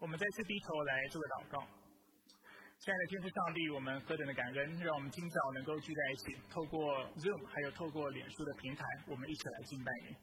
[0.00, 1.60] 我们再次低头来做个祷告。
[2.78, 6.80] 亲爱的天父上帝，我们何等的感恩，让我们今早能够聚在一起，透过
[7.16, 10.16] Zoom 还有透过脸书的平台，我们一起来敬拜你。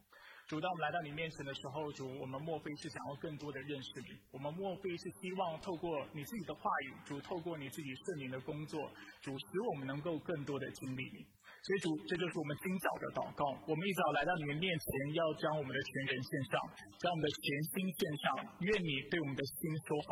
[0.48, 4.18] 主，当我们来到你面前的时候，主，我们莫非是想要更多的认识你？
[4.32, 8.90] 我们莫非是希望透过你自己的话语，主，透过你自己圣灵的工作，
[9.22, 11.24] 主使我们能够更多的经历你。
[11.66, 13.44] 所以主，这就是我们今早的祷告。
[13.68, 14.88] 我们一早来到你们面前，
[15.20, 16.56] 要将我们的全人献上，
[17.02, 17.44] 将我们的全
[17.76, 18.26] 心献上。
[18.64, 20.10] 愿你对我们的心说话，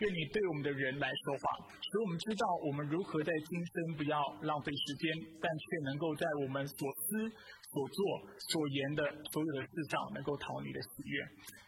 [0.00, 4.16] 愿你对我们的人来说话，使我们知道我们如何在今生不要
[4.48, 5.12] 浪费时间，
[5.44, 7.28] 但却能够在我们所思、
[7.68, 7.98] 所做、
[8.48, 11.20] 所言的所有的事上，能够讨你的喜悦。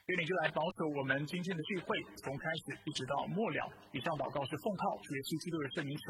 [0.07, 1.93] 愿你就来保守我们今天的聚会，
[2.25, 3.69] 从开始一直到末了。
[3.93, 6.05] 以上祷告是奉靠主耶稣基督的圣名求，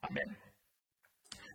[0.00, 0.51] 阿门。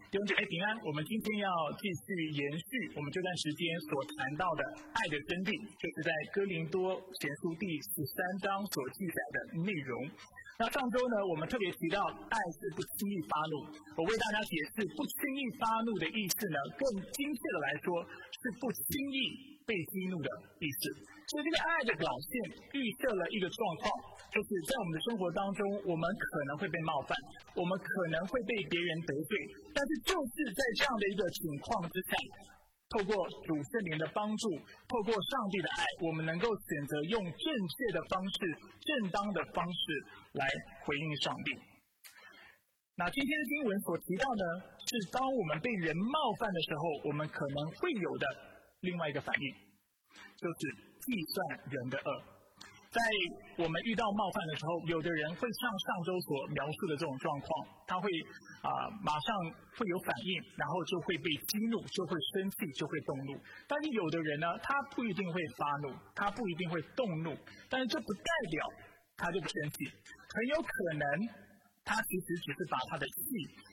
[0.09, 4.63] 弟兄姐妹平安，我们今天要继续延续我们这段时间所谈到的
[4.95, 10.07] 爱的真谛，就是在哥林多前书第十三章所记载的内容。
[10.55, 13.67] 那上周呢，我们特别提到爱是不轻易发怒，
[13.99, 20.29] 我为大家解释不轻易发怒的意思呢，更精确的来说是不轻易被激怒的
[20.63, 21.16] 意思。
[21.27, 22.31] 所以这个爱的表现
[22.71, 23.87] 预设了一个状况。
[24.27, 27.15] 就是在我们的生活当中，我们可能会被冒犯，
[27.55, 29.31] 我们可能会被别人得罪，
[29.73, 32.11] 但是就是在这样的一个情况之下，
[32.91, 33.15] 透过
[33.47, 34.51] 主圣灵的帮助，
[34.91, 38.37] 透过上帝的爱，我们能够选择用正确的方式、
[38.83, 39.79] 正当的方式
[40.33, 40.45] 来
[40.83, 41.49] 回应上帝。
[42.99, 44.43] 那今天的经文所提到呢，
[44.85, 48.27] 是当我们被人冒犯的时候，我们可能会有的
[48.81, 49.47] 另外一个反应，
[50.35, 50.59] 就是
[51.07, 52.35] 计算人的恶。
[52.91, 52.99] 在
[53.57, 57.47] 我们遇到冒犯的时候，有的人会像上周所描述的这种状况，
[57.85, 58.09] 他会
[58.63, 59.27] 啊马上
[59.75, 63.39] 会有反应，然后就会被激怒，就会生气，就会动怒。
[63.67, 67.35] 但是有的人呢，他不一定会发怒，他不一定会动怒，
[67.69, 68.65] 但是这不代表
[69.15, 71.05] 他就不生气，很有可能
[71.83, 73.13] 他其实只是把他的气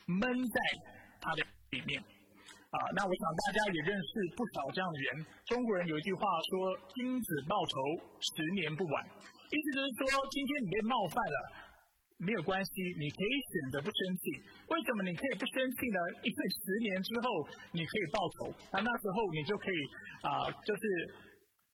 [0.07, 0.61] 闷在
[1.21, 2.03] 他的里面。
[2.75, 5.07] 啊，那我想大家也认识不少这样的人。
[5.47, 7.79] 中国人有一句话说：“君子报仇，
[8.19, 8.95] 十年不晚。”
[9.55, 11.39] 意思就是说，今天你被冒犯了，
[12.19, 14.23] 没有关系，你可以选择不生气。
[14.75, 15.99] 为什么你可以不生气呢？
[16.27, 19.79] 因为十年之后你可以报仇，那那时候你就可以
[20.27, 20.83] 啊，就是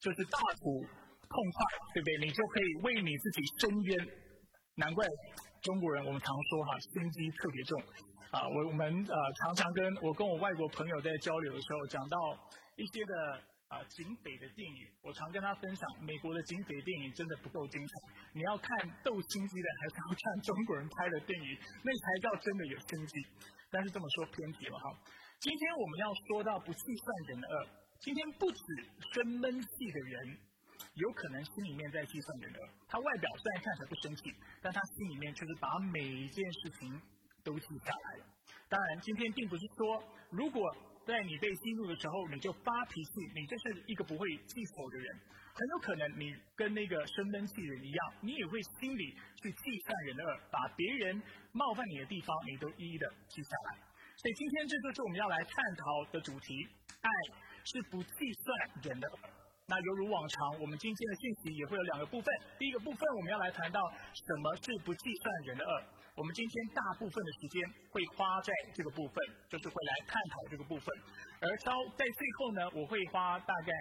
[0.05, 1.59] 就是大吐痛快，
[1.97, 2.29] 对不对？
[2.29, 3.97] 你就可以为你自己伸冤。
[4.77, 5.07] 难怪
[5.63, 7.81] 中国人我们常说哈，心机特别重。
[8.31, 12.17] 啊，我我们呃常常跟我跟我外国朋友在交流的时候，讲到
[12.77, 17.93] 一些的啊警匪的电影，我常跟他分享，美国的警匪电影真的不够精彩，
[18.33, 18.71] 你要看
[19.03, 23.27] 斗心机的，还是要看中国人拍的电影，那才叫真的有心机。
[23.69, 24.95] 但是这么说偏题了哈。
[25.41, 27.67] 今天我们要说到不计算人的恶，
[27.99, 28.63] 今天不止
[29.11, 30.39] 生闷气的人，
[30.95, 34.31] 有可能心里面在计算人的恶，他外表虽然看起来不生气，
[34.63, 37.01] 但他心里面却是把每一件事情。
[37.45, 38.25] 都记下来了。
[38.69, 40.75] 当然，今天并不是说，如果
[41.07, 45.21] 在你被激怒的时候你就发脾气，你就是一个不会记仇的人。
[45.53, 49.13] 很有可能你跟那个生闷气的人一样，你也会心里
[49.43, 51.21] 去计算人的恶，把别人
[51.53, 53.79] 冒犯你的地方，你都一一的记下来。
[54.17, 56.69] 所以今天这就是我们要来探讨的主题：
[57.01, 57.11] 爱
[57.65, 59.19] 是不计算人的恶。
[59.67, 62.35] 那犹如往常，我们今天的信息也会有两个部分。
[62.59, 63.81] 第一个部分，我们要来谈到
[64.15, 65.83] 什么是不计算人的恶。
[66.17, 69.15] 我们今天大部分的时间会花在这个部分，
[69.49, 70.87] 就是会来探讨这个部分。
[71.41, 73.73] 而稍在最后呢，我会花大概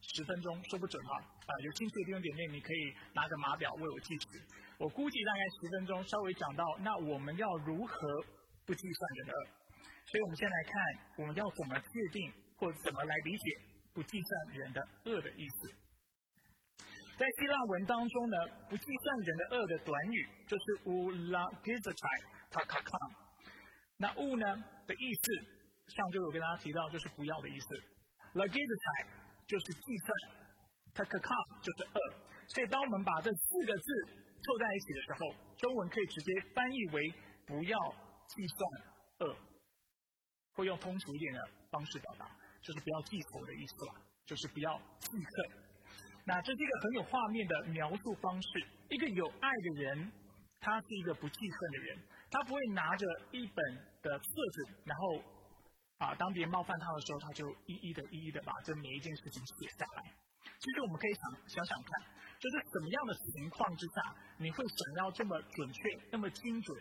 [0.00, 1.18] 十分钟，说不准哈。
[1.20, 4.26] 啊，有兴趣的弟兄姐妹，你可以拿着码表为我计时。
[4.78, 8.24] 我估计大概十分钟，稍微讲到那我们要如何
[8.66, 9.46] 不计算人的恶。
[10.06, 10.72] 所以我们先来看，
[11.18, 13.44] 我们要怎么界定或怎么来理解
[13.92, 15.74] 不计算人的恶的意思。
[17.20, 18.36] 在希腊文当中呢，
[18.70, 22.16] 不计算人的恶的短语就是 u la g i z a t i
[22.48, 23.00] t a k a k a
[23.98, 27.66] 那 u 呢的意思，上周有跟大家提到，就是不要的意思。
[28.32, 29.06] la g i z a t i
[29.46, 30.16] 就是计算
[30.94, 32.00] t a k a k a 就是恶。
[32.48, 33.84] 所以当我们把这四个字
[34.40, 37.12] 凑在一起的时候，中文可以直接翻译为
[37.44, 37.76] 不要
[38.32, 39.36] 计算恶，
[40.54, 42.24] 会用通俗一点的方式表达，
[42.62, 45.69] 就是不要记仇的意思吧，就是不要计算。
[46.24, 48.48] 那这是一个很有画面的描述方式。
[48.88, 50.12] 一个有爱的人，
[50.60, 51.98] 他是一个不记恨的人，
[52.30, 55.22] 他不会拿着一本的册子，然后
[55.98, 60.12] 啊，当别人冒犯他的时候，他就一一的、一一的把这每一件事情写下来。
[60.42, 61.90] 其实我们可以想想想看，
[62.38, 65.80] 就是什么样的情况之下，你会想要这么准确、
[66.10, 66.76] 那么精准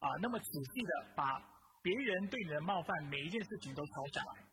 [0.00, 1.42] 啊、那么仔细的把
[1.82, 4.44] 别人对你的冒犯每一件事情都抄下来？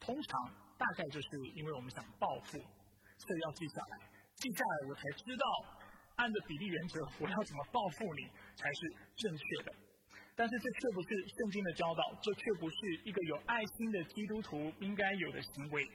[0.00, 0.65] 通常。
[0.78, 2.58] 大概就是因为我们想报复，
[3.18, 3.98] 所以要记下来。
[4.36, 5.44] 记下来，我才知道
[6.16, 8.80] 按着比例原则，我要怎么报复你才是
[9.16, 9.72] 正确的。
[10.36, 15.88] 但是这却不是圣经的教导，这却不是一个有爱心的基督徒应该有的行为。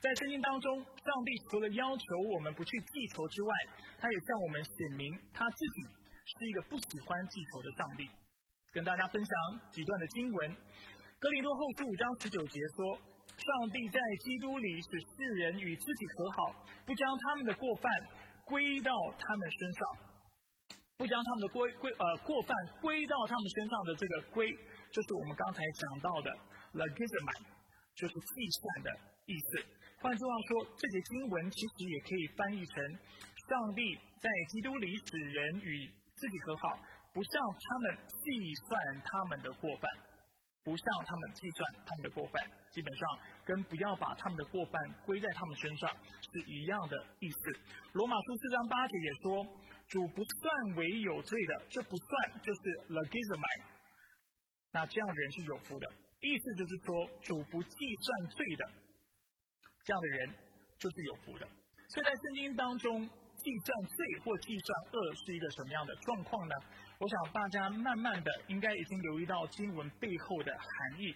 [0.00, 3.54] 在圣经当中，上帝除了要求我们不去记仇之外，
[3.98, 5.82] 他也向我们显明他自己
[6.26, 8.10] 是一个不喜欢记仇的上帝。
[8.72, 10.50] 跟大家分享几段的经文，
[11.18, 12.98] 《哥林多后书五章十九节》说
[13.46, 17.86] ：“上帝在基督里使世人与自己和好，不将他们的过犯
[18.44, 19.80] 归到他们身上，
[20.98, 22.50] 不将他们的归归呃过犯
[22.82, 24.50] 归到他们身上的这个归，
[24.90, 26.30] 就是我们刚才讲到的
[26.72, 27.34] l e g i s m a
[27.94, 28.90] 就是计算的
[29.26, 29.62] 意思。
[30.02, 32.82] 换句话说，这节经文其实也可以翻译成：
[33.48, 36.78] 上帝在基督里使人与自己和好。”
[37.16, 38.28] 不向他们计
[38.68, 39.90] 算他们的过犯，
[40.66, 42.42] 不向他们计算他们的过犯，
[42.72, 43.06] 基本上
[43.44, 47.38] 跟不要把他们的过犯归在他们身上是一样的意思。
[47.92, 49.46] 罗马书四章八节也说，
[49.86, 53.62] 主不算为有罪的，这不算就是 l e g i s m i
[54.72, 55.86] 那这样的人是有福的，
[56.18, 58.70] 意思就是说主不计算罪的，
[59.84, 60.34] 这样的人
[60.80, 61.46] 就是有福的。
[61.94, 66.54] 所以在圣经当中，计算罪或计算恶是一个什么样的状况呢？
[66.98, 71.14] 我想大家慢慢的应该已经留意到经文背后的含义。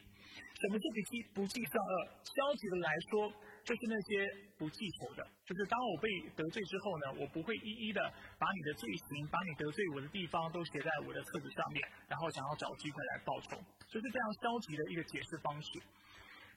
[0.61, 1.93] 什么是不计不计算恶？
[2.23, 3.33] 消极的来说，
[3.65, 4.29] 就是那些
[4.59, 5.27] 不记仇的。
[5.47, 13.57] 就是当我被得罪之后呢，我不会一一的把你的罪行、把你得罪我的地方都写在我的册子上面，然后想要找机会来报仇。
[13.89, 15.69] 就是这样消极的一个解释方式。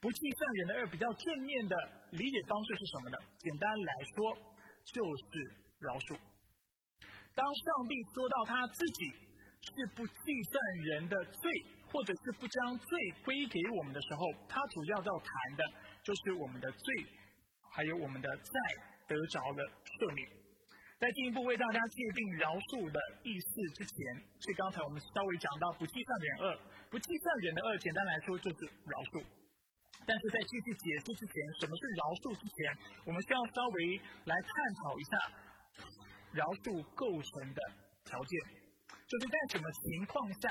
[0.02, 1.76] 不计算人的恶比较正面的
[2.12, 3.18] 理解方式是什么呢？
[3.40, 4.38] 简单来说，
[4.84, 5.24] 就是
[5.80, 6.20] 饶恕。
[7.36, 10.54] 当上帝说到他自己是不计算
[10.86, 11.52] 人的罪，
[11.90, 12.88] 或者是不将罪
[13.26, 15.64] 归给我们的时候，他主要要谈的
[16.04, 16.86] 就是我们的罪，
[17.74, 18.54] 还有我们的债
[19.08, 19.64] 得着了
[19.98, 20.30] 赦免。
[21.00, 23.98] 在进一步为大家界定饶恕的意思之前，
[24.40, 26.60] 所以刚才我们稍微讲到不计算人恶，
[26.92, 29.26] 不计算人的恶，简单来说就是饶恕。
[30.06, 32.56] 但是在继续解释之前，什么是饶恕之前，
[33.04, 33.98] 我们需要稍微
[34.30, 34.50] 来探
[34.86, 35.12] 讨一下。
[36.34, 37.62] 饶恕构成的
[38.04, 38.34] 条件，
[39.06, 40.50] 就是在什么情况下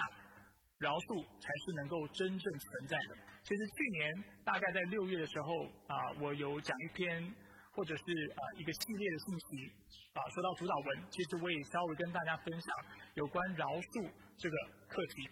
[0.78, 3.18] 饶恕才是能够真正存在的。
[3.42, 4.14] 其实去年
[4.44, 7.34] 大概在六月的时候啊，我有讲一篇
[7.74, 8.02] 或者是
[8.38, 9.66] 啊一个系列的信息
[10.14, 12.68] 啊，说到主导文，其实我也稍微跟大家分享
[13.14, 14.56] 有关饶恕这个
[14.86, 15.28] 课题。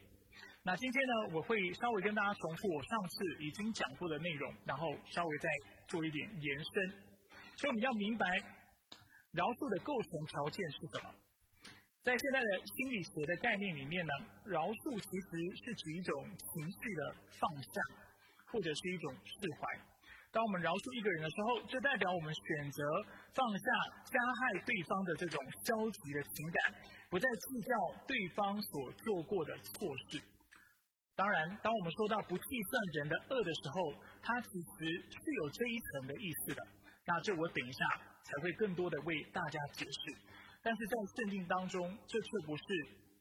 [0.63, 5.49] 那今天呢，我会稍微跟大家重复我上次已经讲过的内容，然后稍微再
[5.87, 6.91] 做一点延伸。
[7.57, 8.27] 所以我们要明白。
[9.33, 11.15] 饶恕的构成条件是什么？
[12.03, 14.13] 在现在的心理学的概念里面呢，
[14.43, 15.31] 饶恕其实
[15.63, 17.01] 是指一种情绪的
[17.39, 17.75] 放下，
[18.51, 19.63] 或者是一种释怀。
[20.35, 22.83] 当我们饶恕一个人的时候，就代表我们选择
[23.31, 23.67] 放下
[24.11, 26.59] 加害对方的这种消极的情感，
[27.07, 27.71] 不再计较
[28.11, 30.19] 对方所做过的错事。
[31.15, 33.95] 当然，当我们说到不计算人的恶的时候，
[34.27, 36.67] 它其实是有这一层的意思的。
[37.07, 38.10] 那这我等一下。
[38.23, 40.17] 才会更多的为大家解释，
[40.63, 42.63] 但是在圣经当中，这却不是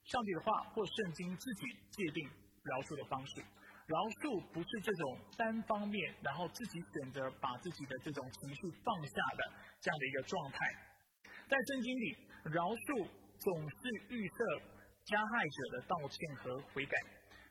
[0.06, 2.30] 上帝的话或圣经自己界定
[2.64, 3.42] 饶恕的方式。
[3.90, 9.42] 饶恕不是这种单方面，然后自己选择把自己的这种情绪放下的
[9.82, 10.60] 这样的一个状态。
[11.50, 12.18] 在圣经里，
[12.54, 13.10] 饶恕
[13.40, 13.78] 总是
[14.14, 14.36] 预设
[15.06, 16.96] 加害者的道歉和悔改，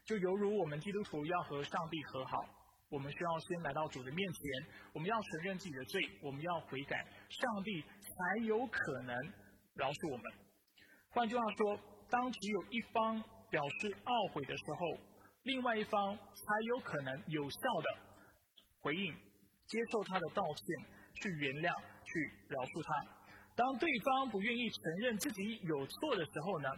[0.05, 2.58] 就犹如我们基督徒要和上帝和好。
[2.90, 9.14] 我们需要先来到主的面前，我们要承认自己的罪，我们要悔改，上帝才有可能
[9.75, 10.25] 饶恕我们。
[11.11, 11.78] 换句话说，
[12.09, 14.99] 当只有一方表示懊悔的时候，
[15.42, 17.88] 另外一方才有可能有效的
[18.80, 19.12] 回应、
[19.66, 20.64] 接受他的道歉、
[21.21, 21.68] 去原谅、
[22.04, 22.11] 去
[22.49, 23.18] 饶恕他。
[23.54, 26.68] 当对方不愿意承认自己有错的时候呢？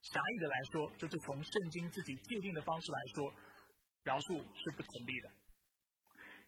[0.00, 3.34] 狭义的来说，就是从圣经自己界定的方式来说，
[4.04, 5.28] 饶恕是不成立的。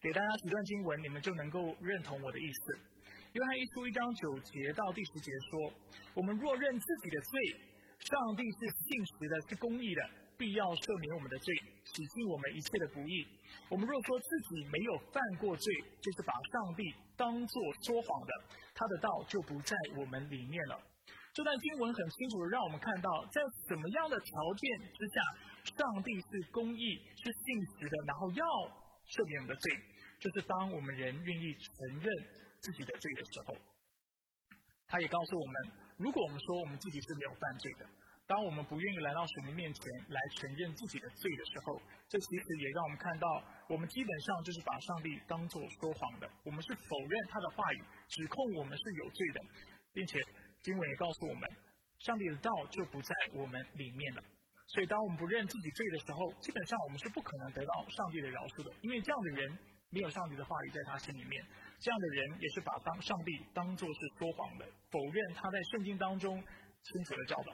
[0.01, 2.73] 给大家几段经文，你们就能够认同我的意思。
[3.33, 5.71] 约翰一书一章九节到第十节说
[6.17, 7.37] ：“我们若认自己的罪，
[8.09, 10.01] 上帝是信实的，是公义的，
[10.41, 11.53] 必要赦免我们的罪，
[11.85, 13.13] 洗净我们一切的不义。
[13.69, 15.65] 我们若说自己没有犯过罪，
[16.01, 16.81] 就是把上帝
[17.13, 17.55] 当作
[17.85, 18.31] 说谎的，
[18.73, 20.81] 他的道就不在我们里面了。”
[21.31, 23.39] 这段经文很清楚的让我们看到，在
[23.69, 24.65] 什么样的条件
[24.97, 27.45] 之下，上帝是公义、是信
[27.77, 28.43] 实的，然后要
[29.05, 29.71] 赦免我们的罪。
[30.21, 32.05] 就是当我们人愿意承认
[32.61, 33.57] 自己的罪的时候，
[34.85, 35.55] 他也告诉我们，
[35.97, 37.89] 如果我们说我们自己是没有犯罪的，
[38.27, 49.41] 当我们不愿意来到神的面前来承认自己的罪的时候，这其实也让我们看到，我们基本上就是把上帝当做说谎的，我们是否认他的话语，指控我们是有罪的，
[49.91, 50.19] 并且
[50.61, 51.49] 经文也告诉我们，
[51.97, 54.23] 上帝的道就不在我们里面了。
[54.67, 59.57] 所以，当我们不认自己罪的时候，基本上我们是不可能得到上帝的饶恕的，因为这样的人
[59.91, 61.45] 没有上帝的话语在他心里面，
[61.79, 67.51] 这样的人也是把当上帝当作是说谎的，否认他在圣经当中清楚的教导。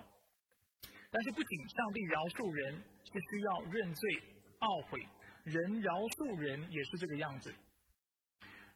[1.10, 4.22] 但是，不仅上帝饶恕人是需要认罪
[4.60, 5.02] 懊悔，
[5.46, 7.54] 人饶恕人也是这个样子。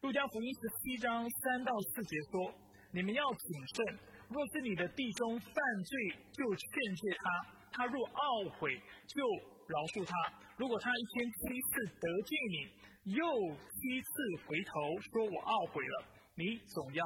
[0.01, 2.53] 路加福音十七章三到四节说
[2.89, 3.99] ：“你们要谨慎，
[4.29, 5.53] 若是你的弟兄犯
[5.85, 8.75] 罪，就劝诫他。”他若懊悔，
[9.07, 9.23] 就
[9.67, 10.11] 饶恕他；
[10.57, 12.67] 如果他一天七次得罪你，
[13.03, 14.11] 又七次
[14.45, 14.73] 回头
[15.09, 16.05] 说我懊悔了，
[16.35, 17.03] 你总要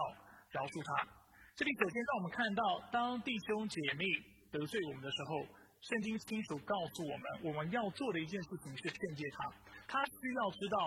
[0.52, 1.08] 饶恕他。
[1.56, 2.62] 这里首先让我们看到，
[2.92, 4.04] 当弟兄姐妹
[4.52, 5.48] 得罪我们的时候，
[5.80, 9.48] 圣经清楚告诉我们，我们要做的一件事情是劝诫他。
[9.88, 10.78] 他需要知道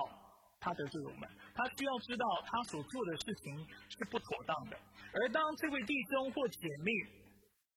[0.61, 1.25] 他得罪我们，
[1.57, 4.77] 他需要知道他所做的事情是不妥当的。
[4.77, 6.93] 而当这位弟兄或姐妹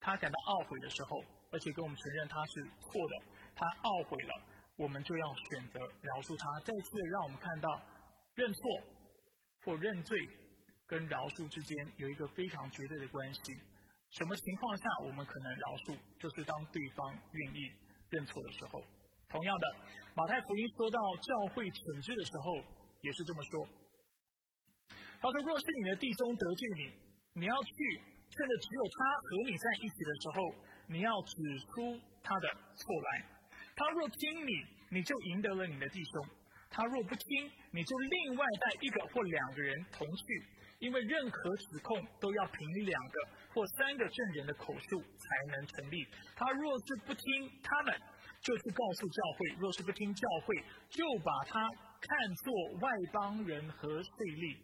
[0.04, 2.60] 他感到懊悔的时候，而且跟我们承认他是
[2.92, 3.16] 错的，
[3.56, 4.36] 他懊悔了，
[4.82, 6.60] 我们就要选择饶恕他。
[6.66, 7.70] 再次让我们看到，
[8.34, 8.62] 认错
[9.62, 10.18] 或认罪
[10.88, 13.54] 跟饶恕之间有一个非常绝对的关系。
[14.18, 15.94] 什么情况下我们可能饶恕？
[16.18, 17.70] 就是当对方愿意
[18.10, 18.82] 认错的时候。
[19.30, 19.66] 同样的，
[20.16, 22.58] 马太福音说到教会惩治的时候，
[23.02, 23.68] 也是这么说。
[25.22, 27.72] 他说：“若是你的弟兄得罪你，你要去，
[28.34, 31.38] 趁着只有他和你在一起的时候。”你要指
[31.72, 33.26] 出他的错来，
[33.82, 34.54] 他若听你，
[34.92, 36.22] 你就赢得了你的弟兄；
[36.70, 40.24] 他若不听，你就另外带一个或两个人同去，
[40.78, 43.18] 因为任何指控都要凭两个
[43.50, 46.06] 或三个证人的口述才能成立。
[46.36, 48.00] 他若是不听他们，
[48.46, 50.56] 就去告诉教会；若是不听教会，
[50.92, 52.54] 就把他看作
[52.86, 54.62] 外邦人和税吏。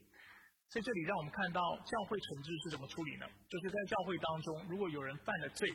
[0.70, 1.60] 在这里，让我们看到
[1.90, 3.26] 教会惩治是怎么处理呢？
[3.50, 5.74] 就是在教会当中，如果有人犯了罪。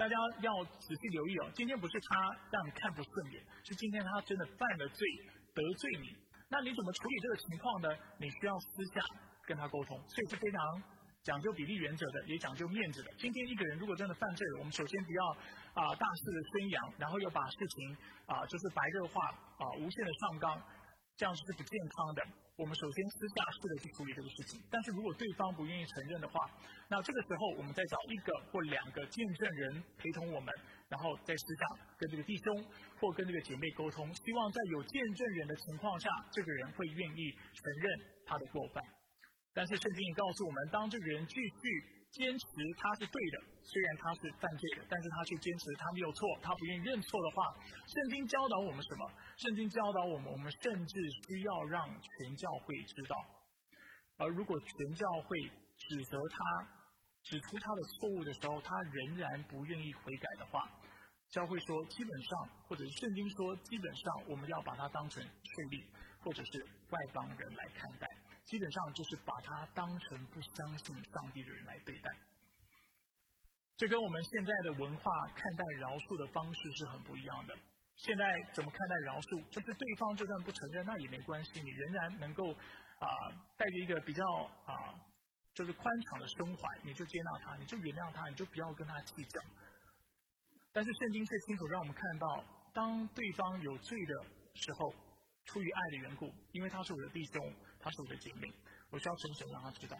[0.00, 2.16] 大家要仔细留意哦，今天不是他
[2.50, 5.06] 让你看不顺眼，是今天他真的犯了罪，
[5.52, 6.16] 得罪你。
[6.48, 7.88] 那你怎么处理这个情况呢？
[8.16, 9.04] 你需要私下
[9.44, 10.82] 跟他沟通，所以是非常
[11.22, 13.12] 讲究比例原则的，也讲究面子的。
[13.18, 15.22] 今天一个人如果真的犯罪了，我们首先不要
[15.74, 20.62] 啊大肆的宣扬，然后又把事情啊就是白热化啊无限的上纲，
[21.18, 22.24] 这样是不健康的。
[22.56, 26.50] 我们首先私下试着去处理这个事情，但是如果对方不愿意承认的话，
[26.88, 30.52] 那这个时候我们再找一个或两个见证人陪同我们，
[30.88, 31.66] 然后在私下
[31.96, 32.64] 跟这个弟兄
[33.00, 38.84] 或跟这个姐妹沟通，希望在有见证人的情况下，这个人会愿意承认他的过犯。
[39.54, 42.00] 但是圣经也告诉我们，当这个人继续。
[42.10, 42.44] 坚持
[42.76, 47.54] 他是对的，虽然他是犯罪的，但是他却坚持他没有错，他不愿意认错的话，
[47.86, 49.10] 圣经教导我们什么？
[49.36, 50.94] 圣经教导我们，我们甚至
[51.28, 53.16] 需要让全教会知道。
[54.18, 55.38] 而如果全教会
[55.76, 56.68] 指责他、
[57.22, 60.68] 指出他的错误的时候，他仍然不愿意悔改的话，
[61.30, 65.84] 教会说，基本上或者圣经说，基本上我们要把他当成税吏
[66.24, 68.06] 或者是外邦人来看待。
[68.46, 72.10] 基本上就是把他当成不相信上帝的人来对待，
[73.80, 77.56] 这跟我们现在的文化看待饶恕的方式是很不一样的。
[77.96, 79.40] 现在怎么看待饶恕？
[79.48, 83.08] 就是对方就算不承认，那也没关系，你仍然能够啊
[83.56, 84.20] 带着一个比较
[84.68, 84.92] 啊
[85.54, 89.40] 就是宽敞的胸怀，你就接纳他，你就原谅他，你就不要跟他计较。
[90.76, 92.44] 但是圣经却清楚让我们看到，
[92.74, 94.12] 当对方有罪的
[94.60, 94.92] 时候，
[95.46, 97.40] 出于爱的缘故，因为他是我的弟兄。
[97.80, 98.52] 他是我的姐妹，
[98.90, 99.96] 我需要诚实让他知道。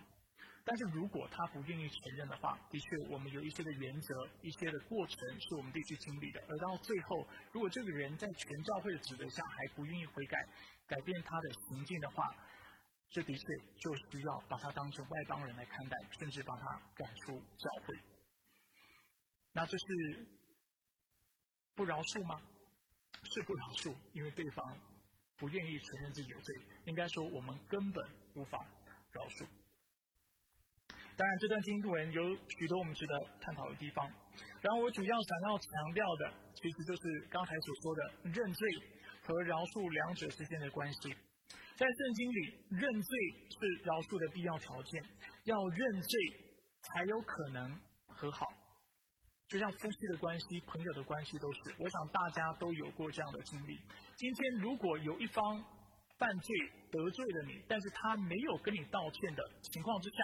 [0.64, 6.40] 但是如果他不愿意承认的话，的确我们有一些的原则、一些的过程是我们必须经历的。
[6.48, 10.38] 而到最后，如果这个人在全教会的指责下还不愿意悔改、
[10.86, 12.34] 改变他的行径的话，
[13.10, 13.44] 这的确
[13.78, 17.96] 就需要把他当成外邦人来看待，甚至把他赶出教会。
[19.52, 20.26] 那这是
[21.74, 22.40] 不饶恕吗？
[23.24, 24.78] 是不饶恕，因为对方。
[25.36, 28.62] 不愿意承认自己有罪，应该说我们根本无法
[29.10, 29.46] 饶恕。
[31.20, 33.12] 当然，这段经文有许多我们值得
[33.42, 34.10] 探讨的地方。
[34.62, 38.68] 然后，我主要想要强调的，其实就是刚才所说的认罪
[39.26, 41.12] 和饶恕两者之间的关系。
[41.76, 43.12] 在圣经里，认罪
[43.52, 45.04] 是饶恕的必要条件，
[45.44, 46.10] 要认罪
[46.88, 47.68] 才有可能
[48.08, 48.46] 和好。
[49.46, 53.76] 就像夫妻的关系、朋友的关系都是，我想大家都有过这样的经历。
[54.16, 55.62] 今天如果有一方
[56.16, 56.48] 犯罪
[56.90, 60.16] 得罪了你，但是他没有跟你道歉的情况之下，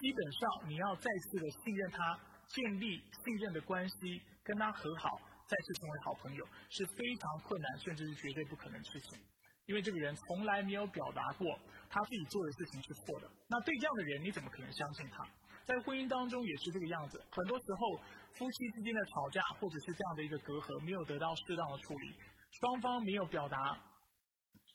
[0.00, 9.20] 基本上你要再次的信任他、建立信任的关系、跟他和好、再次成为好朋友，是非常困难，甚至是绝对不可能的事情。
[9.66, 11.46] 因为这个人从来没有表达过
[11.88, 13.30] 他自己做的事情是错的。
[13.46, 15.22] 那对这样的人，你怎么可能相信他？
[15.66, 17.22] 在婚姻当中也是这个样子。
[17.30, 18.00] 很多时候，
[18.32, 22.14] 夫妻之间的吵架或者是这样的一个隔阂没有得到适当的处理，
[22.58, 23.58] 双方没有表达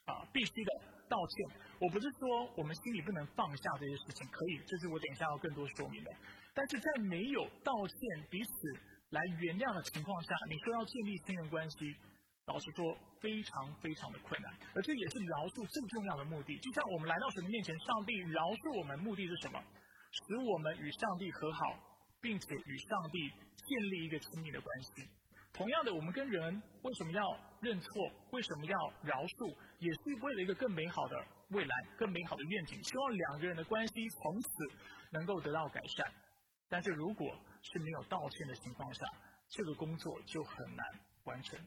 [0.05, 0.72] 啊必须的
[1.10, 1.64] 道歉。
[1.79, 6.12] 我不是说我们心里不能放下这些事情，可以，这是我等一下要更多说明的。
[6.53, 7.98] 但是在没有道歉、
[8.29, 8.51] 彼此
[9.10, 11.94] 来原谅的情况下，你说要建立信任关系，
[12.48, 14.53] 老实说非常非常的困难。
[14.74, 16.58] 而这也是饶恕最重要的目的。
[16.60, 19.60] 就像我们来到神的面前，上帝饶恕我们，目的是什么？
[19.60, 21.60] 使我们与上帝和好，
[22.22, 25.03] 并且与上帝建立一个亲密的关系。
[25.51, 27.22] 同样的，我们跟人为什么要
[27.60, 27.91] 认错？
[28.32, 29.55] 为什么要饶恕？
[29.79, 31.15] 也是为了一个更美好的
[31.49, 32.83] 未来、更美好的愿景。
[32.83, 34.47] 希望两个人的关系从此
[35.11, 36.11] 能够得到改善。
[36.67, 39.05] 但是如果是没有道歉的情况下，
[39.49, 40.85] 这个工作就很难
[41.25, 41.59] 完成。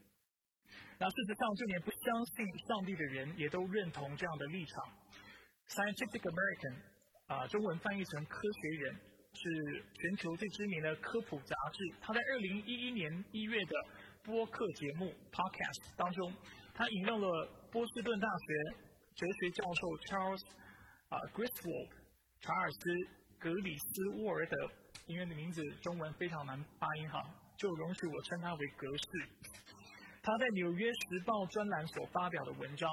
[0.99, 4.93] 那事实上，就连不相信上帝的人也都认同这样的立场。
[5.69, 6.77] Scientific American。
[7.29, 8.95] 啊，中文翻译成《科学人》，
[9.35, 11.95] 是全球最知名的科普杂志。
[12.01, 13.75] 他在二零一一年一月的
[14.25, 16.33] 播客节目 （Podcast） 当中，
[16.73, 18.88] 他引用了波士顿大学
[19.19, 20.43] 哲学教授 Charles
[21.09, 21.91] 啊 Griswold
[22.39, 22.79] 查尔斯·
[23.41, 24.57] 格里斯沃尔德，
[25.07, 29.29] 因为的名字中文非常难发音哈，就容许我称他为格式。
[30.23, 32.89] 他在《纽约时报》专栏所发表的文章。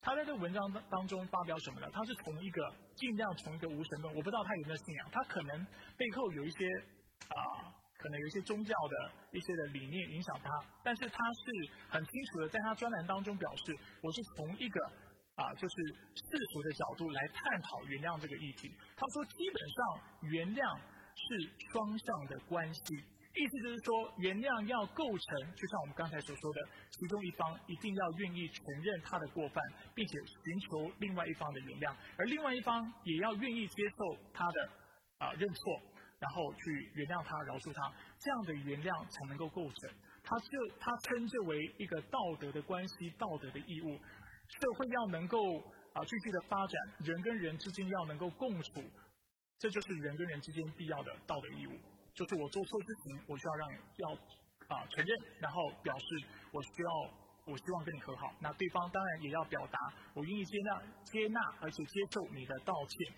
[0.00, 1.88] 他在这文章当当中发表什么呢？
[1.92, 5.64] 他是从一个尽量从一个无神论，我不知道他有没有信仰，他可能
[5.96, 6.66] 背后有一些
[7.30, 10.50] 啊，可能有一些宗教的一些的理念影响他，
[10.82, 14.92] 但是他是很清楚的，在他专栏当中表示，我是从一个
[15.36, 15.74] 啊，就是
[16.14, 18.70] 世俗的角度来探讨原谅这个议题。
[18.96, 19.78] 他说，基本上
[20.30, 20.62] 原谅
[21.14, 22.80] 是双向的关系。
[23.34, 29.58] 意思就是说，原谅要构成，就像我们刚才所说的，其中一方一定要愿意承认他的过犯，
[29.90, 34.70] 并且寻求另外一方的原谅，而另外一方也要愿意接受他的
[35.18, 35.82] 啊认错，
[36.20, 37.90] 然后去原谅他、饶恕他，
[38.22, 39.90] 这样的原谅才能够构成。
[40.22, 43.98] 他就他称之为一个道德的关系、道德的义务。
[44.48, 45.38] 社会要能够
[45.92, 48.82] 啊继续的发展，人跟人之间要能够共处，
[49.58, 51.72] 这就是人跟人之间必要的道德义务。
[52.14, 54.10] 就是我做错事情，我需要让要
[54.68, 56.04] 啊承认，然后表示
[56.52, 56.90] 我需要，
[57.46, 58.32] 我希望跟你和好。
[58.40, 59.78] 那对方当然也要表达，
[60.14, 63.14] 我愿意接纳接纳，而且接受你的道歉。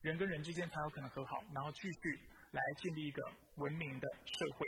[0.00, 2.20] 人跟人之间才有可能和好，然后继续
[2.52, 3.22] 来建立一个
[3.56, 4.66] 文明的社会。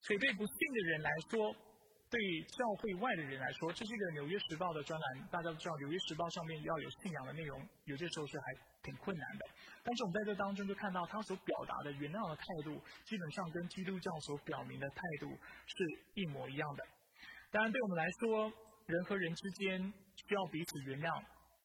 [0.00, 1.54] 所以对不信的人来说，
[2.08, 5.26] 对教会外的人来说，这是一个《纽约时报》的专栏。
[5.28, 9.44] 大家都知道，《纽约时报》上面要有信仰的内容，有些时候是还挺困难的。
[9.82, 15.34] 但是我们在这当中就看到，他所表达的原谅的态度，基本上跟基督教所表明的态度
[15.66, 15.74] 是
[16.14, 16.86] 一模一样的。
[17.50, 18.52] 当然，对我们来说，
[18.86, 19.82] 人和人之间
[20.14, 21.10] 需要彼此原谅，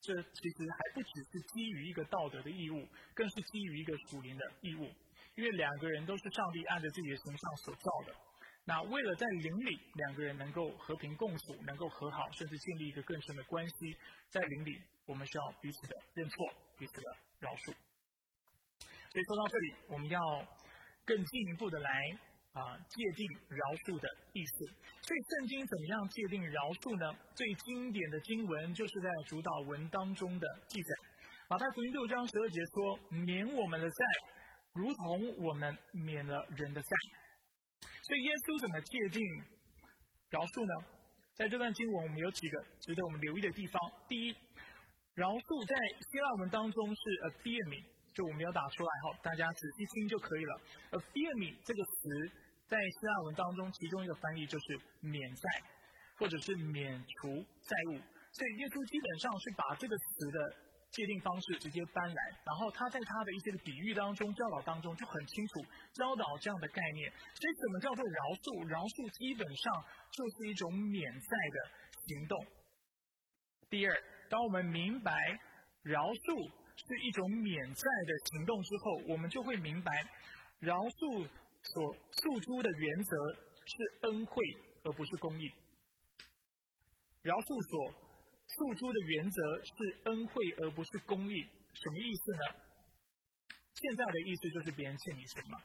[0.01, 2.81] 这其实还不只是基于一个道德的义务，
[3.13, 4.89] 更是基于一个属灵的义务。
[5.37, 8.30] 因为两个人都是上帝按着自己的形象所造的。
[8.71, 13.97] 那为了在灵里两个人能够和平共处，能够和好，甚至建立一个更深的关系，
[14.29, 17.75] 在灵里我们需要彼此的认错，彼此的饶恕。
[19.11, 20.21] 所以说到这里，我们要
[21.03, 21.91] 更进一步的来
[22.53, 24.65] 啊界定饶恕的意思。
[25.01, 27.19] 所以圣经怎么样界定饶恕呢？
[27.35, 30.89] 最经典的经文就是在主导文当中的记载。
[31.49, 34.05] 马太福音六章十二节说：“免我们的债，
[34.71, 36.89] 如同我们免了人的债。”
[38.03, 39.21] 所以耶稣怎么界定
[40.29, 40.73] 饶恕呢？
[41.33, 43.79] 在这段经文，我们有几个值得我们留意的地方。
[44.07, 44.35] 第一，
[45.15, 47.83] 饶恕在希腊文当中是 a b i a m i
[48.13, 50.61] 就我们要打出来哈，大家仔细听就可以了。
[50.91, 52.31] 而 fear me 这个词
[52.67, 55.43] 在希腊文当中，其中一个翻译就是免债，
[56.17, 57.29] 或者是免除
[57.63, 58.01] 债务。
[58.33, 60.37] 所以耶稣基本上是把这个词的
[60.91, 67.11] 界定方式直接搬来，然后他在他的一些的比喻当中、教导当中就很清楚教导这样的概念。
[67.11, 68.67] 所以怎么叫做饶恕？
[68.67, 71.57] 饶恕基本上就是一种免债的
[72.07, 72.45] 行动。
[73.69, 75.13] 第二，当我们明白
[75.83, 76.51] 饶恕。
[76.73, 79.91] 是一种免债的行动之后，我们就会明白，
[80.59, 81.27] 饶恕
[81.61, 84.43] 所诉诸的原则是恩惠
[84.83, 85.51] 而不是公义。
[87.21, 88.00] 饶恕所
[88.57, 89.71] 诉诸的原则是
[90.05, 91.41] 恩惠而不是公义，
[91.73, 92.55] 什么意思呢？
[93.73, 95.57] 现在的意思就是别人欠你钱嘛。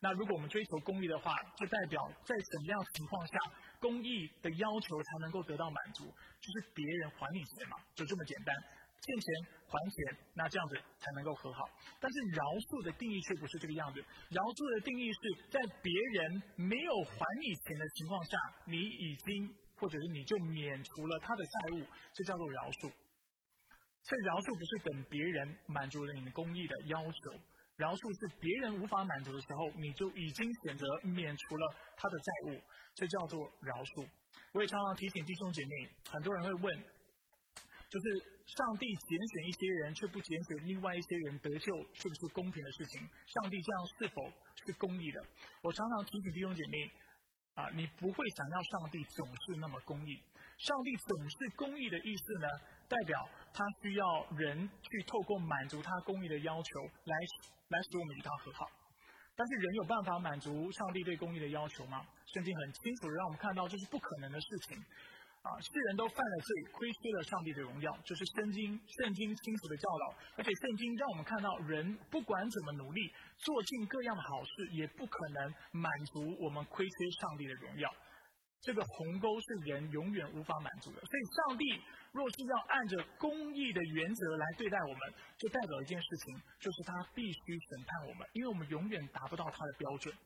[0.00, 3.38] 那如果我们追求公义的话，就代表在什么样情况下，
[3.80, 6.04] 公义的要求才能够得到满足？
[6.04, 8.54] 就是别人还你钱嘛，就这么简单。
[8.98, 9.26] 欠钱
[9.66, 11.62] 还钱，那这样子才能够和好。
[12.00, 14.00] 但是饶恕的定义却不是这个样子。
[14.30, 22.92] 饶恕的定义是在别人没有还你钱的情况下，你已经或者是你就免除了他的债务，这叫做饶恕。
[24.02, 27.32] 所以饶恕不是等别人满足了你的公义的要求，
[27.76, 32.60] 饶恕是别人无法满足的时候，你就已经选择免除了他的债务，
[32.94, 34.08] 这叫做饶恕。
[34.52, 36.78] 我也常常提醒弟兄姐妹，很多人会问，
[37.90, 38.04] 就是
[38.46, 43.06] 上帝拣选一些人，却不拣选另外一些人得救，是不是公平的事情？
[43.26, 44.32] 上帝这样是否
[44.64, 45.22] 是公义的？
[45.62, 46.90] 我常常提醒弟兄姐妹，
[47.58, 50.14] 啊，你不会想要上帝总是那么公义。
[50.58, 52.46] 上帝总是公义的意思呢，
[52.86, 57.16] 代表他需要人去透过满足他公义的要求来。
[57.68, 58.64] 来使我们与他和好，
[59.36, 62.00] 但是人有办法满足上帝对公义的要求吗？
[62.32, 64.82] 圣经很清楚的让我们看到这是不可能的事情。
[65.48, 70.14] 啊，世人都犯了罪，亏缺了上帝的荣耀，就是圣经圣经清楚的教导。
[70.36, 77.90] 而且圣经让我们看到，人不管怎么努力，做尽各样的好事，也不可能满足我们亏缺上帝的荣耀。
[78.60, 81.00] 这个鸿沟是人永远无法满足的。
[81.00, 81.64] 所以上帝。
[82.10, 90.16] 若是要按着公义的原则来对待我们，就代表一件事情，就是他必须审判我们，因为我们永远达不到他的标准。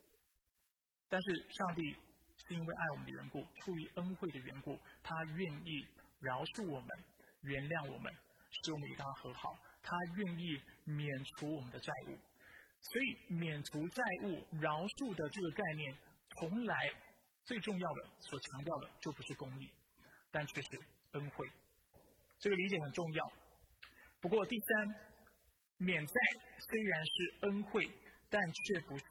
[1.08, 1.96] 但是上帝
[2.46, 5.86] 是因为爱我们的缘故，出于恩惠的缘故，他愿意
[6.20, 6.88] 饶恕我们，
[7.42, 8.12] 原谅我们，
[8.50, 9.58] 使我们与他和好。
[9.82, 12.18] 他愿意免除我们的债务。
[12.80, 15.96] 所以免除债务、饶恕的这个概念，
[16.36, 16.92] 从来
[17.44, 19.70] 最重要的所强调的就不是公义，
[20.30, 20.68] 但却是
[21.12, 21.48] 恩惠。
[22.38, 23.32] 这个理解很重要。
[24.20, 24.94] 不过第三，
[25.78, 26.12] 免债
[26.58, 27.88] 虽然是恩惠，
[28.28, 29.04] 但却不是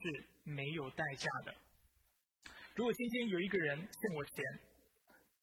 [0.44, 1.56] 没有代价的。
[2.76, 4.44] 如果今天有一个人欠我钱，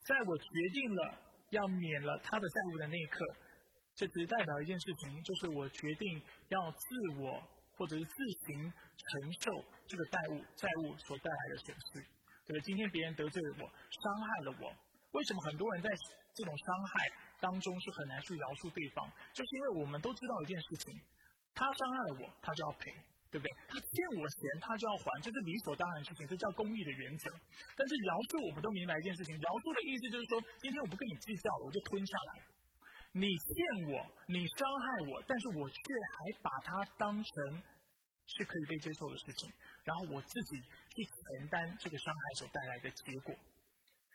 [0.07, 1.15] 在我决定了
[1.51, 3.25] 要免了他的债务的那一刻，
[3.95, 7.43] 这只代表一件事情，就是我决定要自我
[7.77, 8.15] 或者是自
[8.47, 12.07] 行承受这个债务债务所带来的损失。
[12.47, 14.73] 对，今天别人得罪了我，伤害了我，
[15.13, 15.91] 为什么很多人在
[16.35, 17.13] 这种伤害？
[17.41, 21.01] 当中是很难去饶恕对方，就是因为我们都知道一件事情，
[21.55, 22.91] 他伤害了我，他就要赔，
[23.31, 23.49] 对不对？
[23.69, 27.31] 他欠我钱，他就要还，这是理所当然的事情，这叫公义的原则。
[27.77, 32.43] 但是饶恕，我们都明白一件事情，饶恕的意思就是说，今天我不跟你计较了，我就吞下来。
[33.13, 35.79] 你欠我，你伤害我，但是我却
[36.15, 37.63] 还把它当成
[38.27, 39.51] 是可以被接受的事情，
[39.85, 43.35] 然后我自己去承担这个伤害所带来的结果。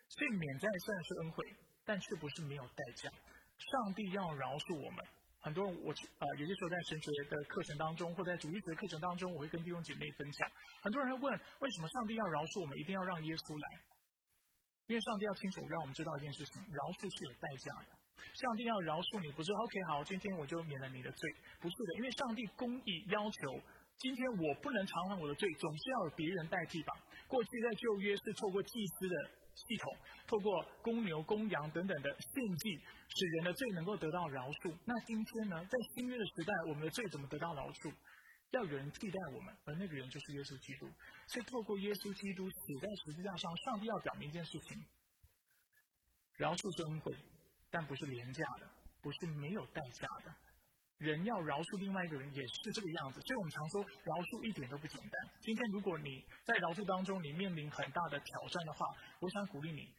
[0.10, 1.46] 所以免债虽然是恩惠。
[1.86, 3.10] 但却不是没有代价。
[3.58, 5.06] 上帝要饶恕我们。
[5.44, 10.50] 很多人，我啊，有些时候在神学的课程当中，或在主义学的课程当中，我会跟弟兄姐妹分享。
[10.82, 12.80] 很多人会问，为什么上帝要饶恕我们？
[12.80, 13.68] 一定要让耶稣来？
[14.88, 17.92] 因为上帝要清楚让我们知道一件事情：饶恕是有代价的。
[18.40, 21.22] 上帝要饶恕你，不是 OK 好，今天我就免了你的罪，
[21.60, 21.92] 不是的。
[22.00, 23.60] 因为上帝公义要求，
[24.00, 26.96] 今天我不能偿还我的罪，总是要有别人代替吧。
[27.28, 29.43] 过去在旧约是透过祭司的。
[29.56, 34.76] 系统透过公牛、公羊等等的献祭，使人的罪能够得到饶恕。
[34.86, 37.94] 那今天呢，在新约的时代，我们的罪怎么得到饶恕？
[38.52, 40.88] 要有人替代我们，而那个人就是耶稣基督。
[41.28, 44.86] 所以，透过耶稣基督死在十字架上，上帝要表明一件事情：
[46.38, 47.12] 饶恕是恩惠，
[47.72, 48.70] 但不是廉价的，
[49.02, 50.36] 不是没有代价的。
[50.98, 53.20] 人要饶恕另外一个人，也是这个样子。
[53.22, 55.16] 所以我们常说，饶恕一点都不简单。
[55.42, 58.86] 今天如果你在饶恕当中，你面临很大的挑战的话，
[59.20, 59.92] 我想鼓励你。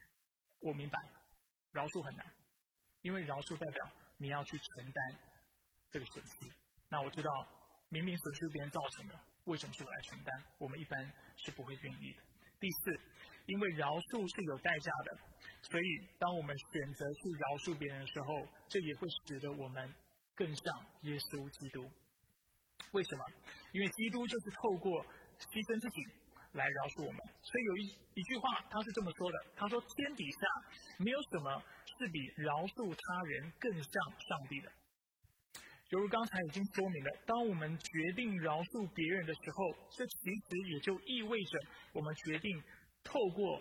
[0.60, 0.98] 我明白，
[1.72, 2.24] 饶恕很难，
[3.02, 5.18] 因为饶恕代表你要去承担
[5.90, 6.32] 这个损失。
[6.88, 7.30] 那我知道，
[7.90, 10.42] 明明损失别人造成的，为什么是我来承担？
[10.56, 12.22] 我们一般是不会愿意的。
[12.58, 12.98] 第四，
[13.44, 15.18] 因为饶恕是有代价的，
[15.68, 19.94] 所以当我们选择去饶恕别人的时候，这也会使得我们。
[20.34, 21.88] 更像耶稣基督，
[22.92, 23.24] 为什么？
[23.72, 25.04] 因为基督就是透过
[25.38, 26.02] 牺牲自己
[26.52, 27.20] 来饶恕我们。
[27.42, 27.82] 所以有一
[28.14, 30.38] 一句话，他是这么说的：“他说，天底下
[30.98, 31.62] 没有什么
[31.98, 33.92] 是比饶恕他人更像
[34.28, 34.70] 上帝的。”
[35.90, 41.58] 犹如刚才已经说明了，当我们决定饶恕别人的时候，这其实也就意味着
[41.92, 42.62] 我们决定
[43.04, 43.60] 透过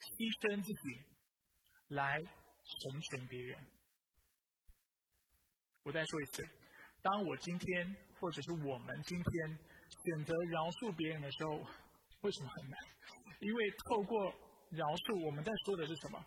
[0.00, 1.04] 牺牲自己
[1.88, 3.58] 来成全别人。
[5.86, 6.42] 我再说一次，
[7.00, 9.58] 当我今天或者是我们今天
[10.02, 11.62] 选择饶恕别人的时候，
[12.22, 12.76] 为什么很难？
[13.38, 14.18] 因为透过
[14.74, 16.18] 饶恕，我们在说的是什么？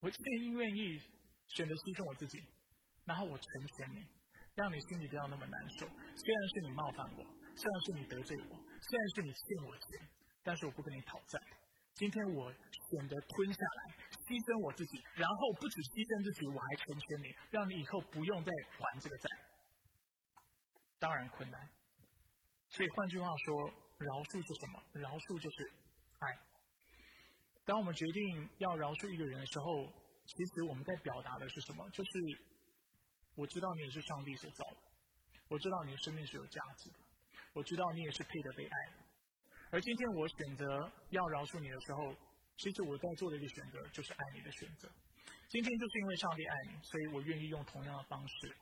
[0.00, 0.98] 我愿意愿意
[1.54, 2.42] 选择牺牲我自己，
[3.06, 3.46] 然后我成
[3.78, 4.02] 全你，
[4.56, 5.86] 让你心里不要那么难受。
[5.86, 7.22] 虽然是你冒犯我，
[7.54, 10.02] 虽然是你得罪我，虽然是你欠我钱，
[10.42, 11.38] 但是我不跟你讨债。
[11.94, 13.94] 今天我选择吞下来。
[14.24, 19.28] 牺牲我自己，然后不止牺牲自己，我还成全你，让你以后不用再还这个债。
[20.98, 21.60] 当然困难。
[22.70, 24.82] 所以换句话说，饶恕是什么？
[24.96, 25.70] 饶恕就是
[26.18, 26.38] 爱。
[27.66, 29.92] 当我们决定要饶恕一个人的时候，
[30.24, 31.84] 其实我们在表达的是什么？
[31.90, 32.10] 就是
[33.36, 34.80] 我知道你也是上帝所造的，
[35.48, 36.96] 我知道你的生命是有价值的，
[37.52, 39.03] 我知道你也是配得被爱的。
[39.74, 40.64] 而今天我选择
[41.10, 42.14] 要饶恕你的时候，
[42.58, 44.88] 其实我在做的一个选择就是爱你的选择。
[45.48, 48.56] 今天就是因为上帝爱你，所以我愿意用同样的方式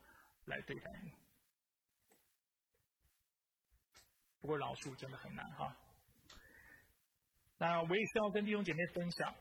[0.46, 1.12] 来对待你。
[4.40, 5.76] 不过饶恕真的很难哈。
[7.58, 9.34] 那我也是要跟弟兄姐妹分享。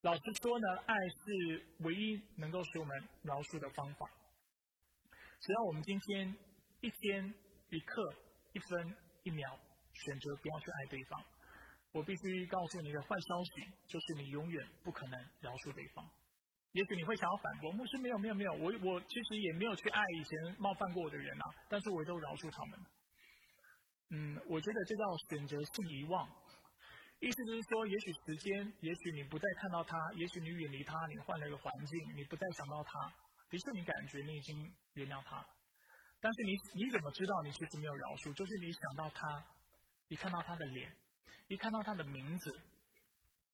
[0.00, 4.10] 老实说呢，爱是唯一能够使我们饶恕的方法。
[5.42, 6.34] 只要我们今天
[6.80, 7.34] 一天
[7.68, 8.14] 一刻
[8.54, 9.58] 一分一秒
[9.92, 11.24] 选择不要去爱对方，
[11.92, 16.08] 我必须告诉你的坏消息就是你永远不可能饶恕对方。
[16.72, 22.80] 也许你会想要反驳，牧师没有没有没有，我我其实也没有去爱以前冒犯过我的人啊，但是我都饶恕他们。
[24.10, 26.28] 嗯，我觉得这叫选择性遗忘。
[27.20, 33.12] 意思就是说，也许时间，也许你不再看到他，也许你远离他，你换了一个环境，你不再想到他。
[33.48, 35.46] 的确，你感觉你已经原谅他了，
[36.20, 38.32] 但是你你怎么知道你其实没有饶恕？
[38.34, 39.44] 就是你想到他，
[40.12, 40.94] 一看到他的脸，
[41.48, 42.60] 一看到他的名字，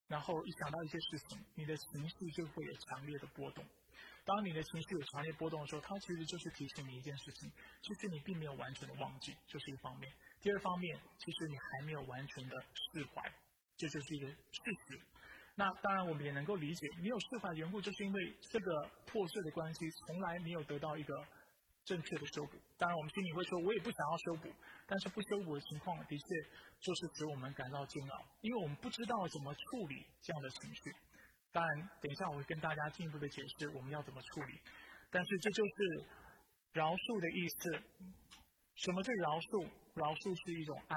[0.08, 3.64] 然后一想到一些事情，你的情绪就会有强烈的波动。
[4.24, 7.48] 当你的情绪有强烈波动的时候，它其实就是提醒你一件事情，
[7.80, 10.12] 其实你并没有完全的忘记，这是一方面。
[10.40, 13.32] 第二方面，其实你还没有完全的释怀，
[13.76, 14.36] 这就是一个事
[14.88, 15.00] 实。
[15.54, 21.24] 那当然，我们也能够理解，没有释怀的缘故，就是因为这个破碎的关系从来没有得到一个
[21.88, 22.52] 正确的修补。
[22.76, 24.52] 当然，我们心里会说，我也不想要修补，
[24.86, 26.24] 但是不修补的情况，的确
[26.78, 30.94] 就是使我们感到煎熬，因为我们不知道怎么处理这样的情绪。
[31.50, 34.60] 当然，等一下我会跟大家进一步的解释我们要怎么处理。
[35.10, 36.04] 但是这就是
[36.72, 37.82] 饶恕的意思。
[38.76, 39.66] 什么是饶恕？
[39.94, 40.96] 饶恕是一种爱。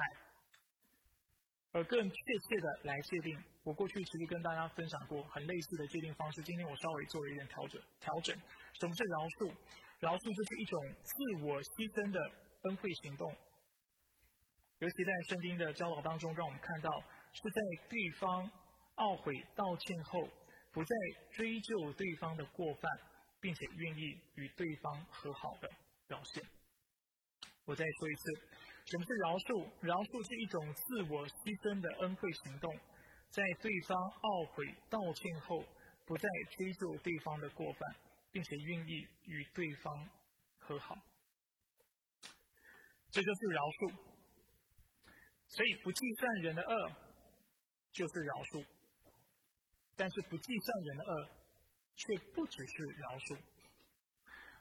[1.72, 6.42] 而更确切的来界定，我过去其实跟大家分享过很类似的界定方式。
[6.42, 7.80] 今天我稍微做了一点调整。
[7.98, 8.36] 调整，
[8.78, 9.54] 什么是饶恕？
[10.02, 12.18] 饶恕就是一种自我牺牲的
[12.68, 13.30] 恩惠行动。
[14.80, 16.90] 尤其在圣经的教导当中，让我们看到
[17.32, 18.50] 是在对方
[18.96, 20.28] 懊悔道歉后。
[20.72, 20.96] 不再
[21.32, 22.90] 追究对方的过犯，
[23.42, 25.68] 并且愿意与对方和好的
[26.08, 26.42] 表现。
[27.66, 28.22] 我再说一次，
[28.86, 29.68] 什么是饶恕？
[29.82, 32.74] 饶恕是一种自我牺牲的恩惠行动，
[33.28, 35.62] 在对方懊悔道歉后，
[36.06, 37.94] 不再追究对方的过犯，
[38.32, 40.08] 并且愿意与对方
[40.58, 40.96] 和好。
[43.10, 43.94] 这就是饶恕。
[45.48, 46.92] 所以，不计算人的恶，
[47.92, 48.64] 就是饶恕。
[49.94, 51.28] 但是不计算人的恶，
[51.94, 53.38] 却不只是饶恕。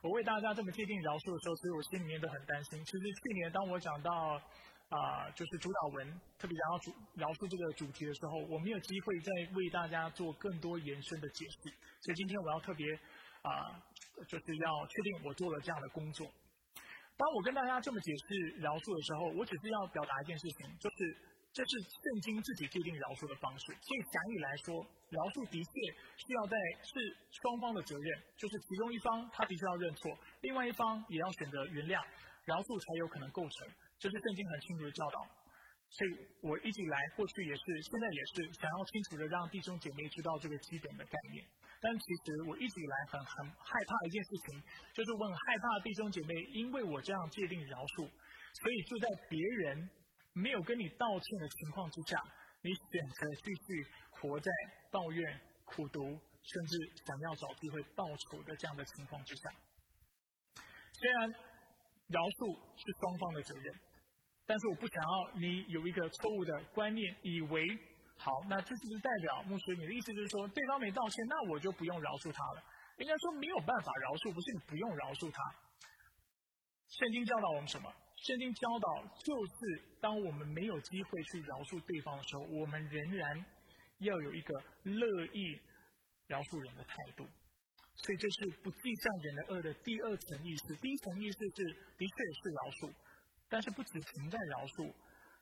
[0.02, 2.84] 我为大家这么界定饶恕的时候，其实我心里面都很担心。
[2.84, 4.42] 其实去年当我讲到
[4.90, 11.72] 啊，就是主导文，特别讲到主饶恕这个主题的时候，我没有机会再为大家做更多延伸的解释。
[12.02, 13.00] 所以今天我要特别
[13.41, 13.84] 啊，
[14.27, 16.27] 就是要确定我做了这样的工作。
[17.17, 21.17] 当我跟大家这么解释饶恕的时候，我只是要表达一件事情，就是。
[21.54, 25.71] 这是圣经自己界定饶恕的方式，所以讲义来说，饶恕的确
[26.15, 26.95] 需要在是
[27.43, 31.99] 双方的责任，就是其中一方他的确要认错，另外一方也要选择原谅，
[32.45, 33.67] 饶恕才有可能构成。
[33.99, 35.27] 这是圣经很清楚的教导，
[35.91, 41.43] 所以我一直以来过去也是，现在也是想要清楚的让弟兄姐妹知道这个基本的概念。
[41.82, 44.63] 但其实我一直以来很很害怕一件事情，
[44.94, 49.89] 就是我很害怕弟兄姐妹因为我这样界定饶恕，所以就在别人。
[50.34, 52.17] 没有跟你道歉的情况之下，
[52.62, 54.50] 你选择继续活在
[54.89, 59.50] 抱怨、苦读，甚至想要找机会报仇的这样的情况之下。
[60.94, 61.30] 虽然
[62.08, 63.76] 饶恕是双方的责任，
[64.46, 67.67] 但是我不想要你有一个错误的观念，以为
[68.22, 69.74] 好，那这是不是代表牧师？
[69.76, 72.64] 你的意思就是说，对方没道歉，那我就不用饶恕他了？
[72.98, 75.42] 应该说没有办法饶恕，不是你不用饶恕他。
[77.02, 77.92] 圣经教导我们什么？
[78.22, 83.44] 圣经教导，就是当我们没有机会去饶恕对方的时候，我们仍然
[84.06, 84.54] 要有一个
[84.84, 85.60] 乐意
[86.28, 87.26] 饶恕人的态度。
[88.06, 90.76] 所以，这是不计算人的恶的第二层意思。
[90.78, 92.94] 第一层意思是，的确是饶恕，
[93.50, 94.94] 但是不只停在饶恕。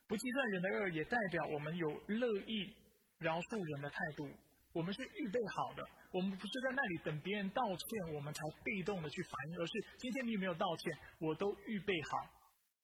[0.09, 2.73] 不计算人的恶，也代表我们有乐意
[3.19, 4.27] 饶恕人的态度。
[4.73, 12.25] 我们是预备好的，我们不是在那里等别人道歉，我们才被动的去反应，而是今天你有没有道歉，我都预备好。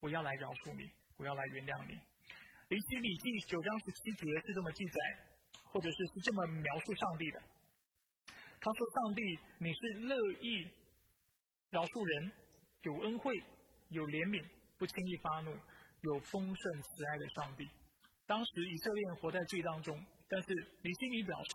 [0.02, 1.98] 我要来饶恕你，我要来原谅你。
[2.70, 4.94] 离西礼记九章十七节是这么记载，
[5.64, 7.42] 或者是是这么描述上帝的。
[8.62, 9.22] 他说：“上帝，
[9.58, 10.68] 你是乐意
[11.72, 12.32] 饶恕人，
[12.84, 13.34] 有恩惠，
[13.90, 14.46] 有怜悯，
[14.78, 15.56] 不轻易发怒，
[16.06, 17.68] 有丰盛慈爱的上帝。”
[18.26, 20.48] 当时以色列人活在罪当中，但是
[20.82, 21.52] 李希米表示，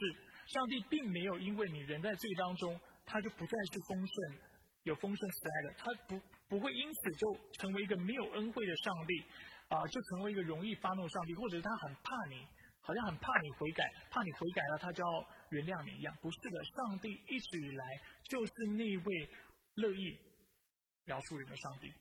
[0.47, 4.39] 上帝并没有因为你人在罪当中，他就不再是丰盛
[4.85, 9.25] 有丰盛慈爱的，他不不会因此就成为一个没有恩惠的上帝，
[9.69, 12.47] 啊，就成为一个容易发怒上帝，或者是他很怕你，
[12.83, 16.17] 好像很怕你悔改，怕你悔改了他就要原谅你一样。
[16.23, 17.85] 不是的，上帝一直以来
[18.29, 19.29] 就是那位
[19.75, 20.17] 乐意
[21.05, 21.93] 饶恕人的上帝。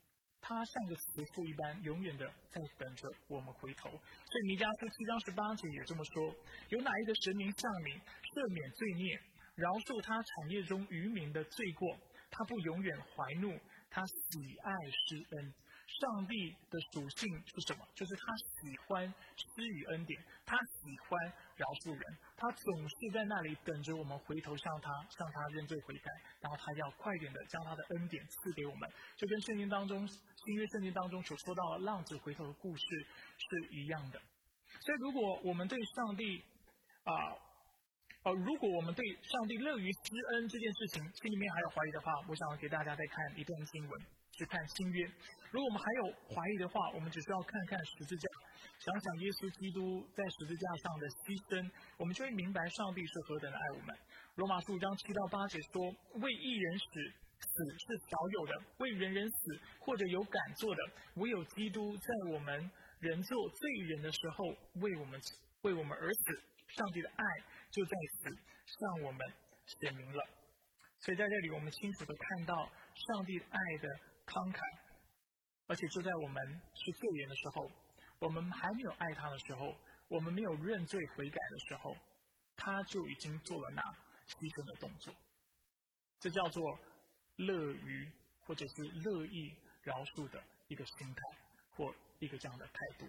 [0.41, 3.89] 他像个慈父一般，永远的在等着我们回头。
[3.89, 6.35] 所以尼迦书七章十八节也这么说：
[6.69, 7.99] 有哪一个神明向你
[8.33, 9.19] 赦免罪孽，
[9.55, 11.97] 饶恕他产业中渔民的罪过？
[12.31, 15.53] 他不永远怀怒，他喜爱施恩。
[15.99, 17.87] 上帝的属性是什么？
[17.95, 32.83] 就是他喜欢施予恩典，他喜欢饶恕人，他总是在那里等着我们回头向他，向他认罪悔改，然后他要快点的将他的恩典赐给我们，就跟圣经当中新约圣经当中所说到的浪子回头的故事
[33.37, 34.21] 是一样的。
[34.81, 36.43] 所以，如果我们对上帝
[37.03, 37.33] 啊，
[38.23, 39.99] 呃，如果我们对上帝乐于施
[40.33, 44.01] 恩这件事情心里面还有怀疑的话，我想给大家再看一段经文，
[44.39, 45.03] 去看新约。
[45.51, 48.23] 如果我们还有怀疑的话，我们只需要看看十字架，
[48.79, 53.91] 想想耶稣基督在十字架上的牺牲，我们就会明白上帝是何等的爱我们。
[54.35, 55.83] 罗马书章七到八节说
[56.23, 56.87] ：“为一人死，
[57.43, 60.81] 死是少有的；为人人死，或者有敢做的，
[61.15, 62.55] 唯有基督在我们
[63.01, 64.45] 人做罪人的时候
[64.79, 65.19] 为我们
[65.67, 66.23] 为我们而死。
[66.69, 67.25] 上帝的爱
[67.71, 69.19] 就在此向我们
[69.65, 70.23] 显明了。
[71.01, 73.89] 所以在这里，我们清楚的看到上帝爱的
[74.29, 74.61] 慷慨。”
[75.65, 77.71] 而且就在我们是罪人的时候，
[78.17, 79.75] 我们还没有爱他的时候，
[80.07, 81.95] 我们没有认罪悔改的时候，
[82.55, 83.81] 他就已经做了那
[84.25, 85.13] 牺牲的动作。
[86.19, 86.79] 这叫做
[87.35, 88.11] 乐于
[88.41, 91.21] 或者是乐意饶恕的一个心态
[91.75, 93.07] 或一个这样的态度。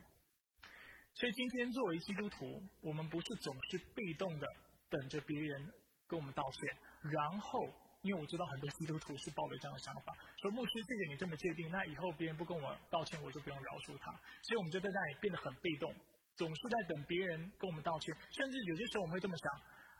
[1.15, 4.47] 所以今天作为基督徒，我们不是总是被动的
[4.91, 5.73] 等着别人
[6.07, 6.77] 跟我们道歉，
[7.11, 7.80] 然后。
[8.03, 14.11] 因为我知道很多基督徒是抱着这样的想法，说牧师，这个你这么界定，那以后别人不跟我道歉，我就不用饶恕他。
[14.41, 15.93] 所以我们就在那里变得很被动，
[16.35, 19.53] 总是在等别人跟我们道歉，甚至有些时候我们会这么想：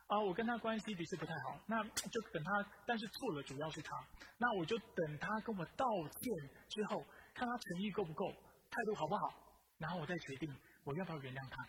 [0.07, 4.03] 啊，我跟他关系的确不太好，那就等他，但是错了主要是他，
[4.39, 8.33] 那我就等他跟我道歉之后，看他诚意够不够，
[8.71, 9.29] 态度好不好，
[9.77, 10.49] 然后我再决定
[10.85, 11.69] 我要不要原谅他。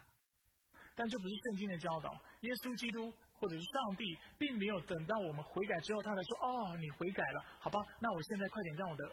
[0.95, 3.13] 但这不是圣经的教导，耶稣基督。
[3.41, 4.06] 或者是上帝
[4.38, 7.80] 并没有等到我们悔改之后，他才说：“哦，你悔改了，好吧？
[7.99, 9.04] 那我现在快点让我的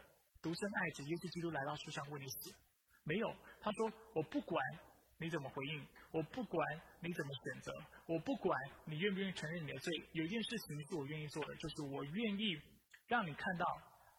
[0.42, 2.54] 独生爱子耶稣基督来到世上为你死。”
[3.08, 4.62] 没有，他说：“我不管
[5.16, 6.60] 你怎么回应，我不管
[7.00, 7.72] 你怎么选择，
[8.04, 8.52] 我不管
[8.84, 9.90] 你愿不愿意承认你的罪。
[10.12, 12.60] 有一件事情是我愿意做的，就是我愿意
[13.06, 13.64] 让你看到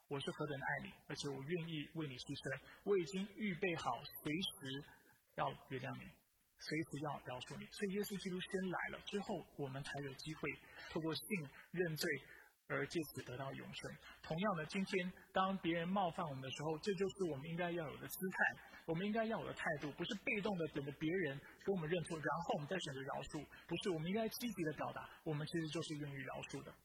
[0.10, 2.60] 我是何等的爱你，而且我愿意为你牺牲。
[2.84, 4.84] 我已经预备好随时
[5.36, 6.10] 要原谅你。”
[6.60, 10.52] 随时要饶恕你，所以耶稣基督先来了，之后我们才有机会
[10.92, 11.24] 透过信
[11.72, 12.04] 认罪，
[12.68, 13.90] 而借此得到永生。
[14.22, 18.38] 同样的，今天当别人冒犯我们的时候，这就是我们应该要有的姿态，
[18.86, 26.76] 我们应该要有的态度，不是被动的等着别人给我们认错，然后我们再选择饶恕，不是，我们应该积极的表达，我们其实就是愿意饶恕的。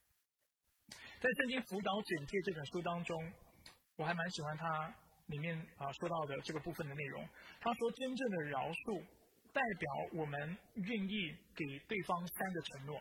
[1.19, 3.33] 在《圣经辅导简介》这本书当中，
[3.97, 4.95] 我还蛮喜欢它
[5.27, 7.27] 里面啊说到的这个部分的内容。
[7.61, 9.03] 他说，真正的饶恕。
[9.55, 13.01] 代表我们愿意给对方三个承诺。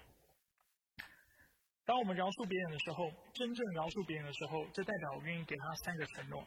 [1.83, 6.45] 当我们饶恕别人的时候，真正饶恕别人的时候，这代表我愿意给他三个承诺。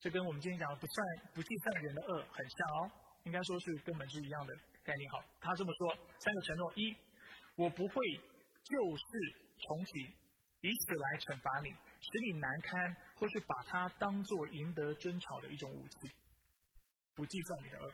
[0.00, 2.90] 这跟我们今天讲的不算不计算人的恶很像哦，
[3.22, 5.08] 应该说是根本是一样的概念。
[5.12, 6.96] 好，他这么说：三个承诺，一，
[7.54, 7.94] 我不会
[8.64, 9.04] 旧事
[9.62, 10.10] 重提，
[10.60, 16.10] 以此来惩罚你，使你难堪，或是把它当做赢得争吵的一种武器，
[17.14, 17.92] 不计算你的恶。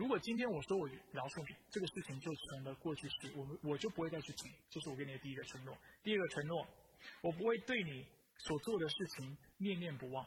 [0.00, 4.50] 如果今天我说我饶恕你，这个事情就成了过去式，我们我就不会再去提。
[4.70, 5.76] 这是我给你的第一个承诺。
[6.02, 6.66] 第二个承诺，
[7.20, 8.06] 我不会对你
[8.38, 10.26] 所做的事情念念不忘，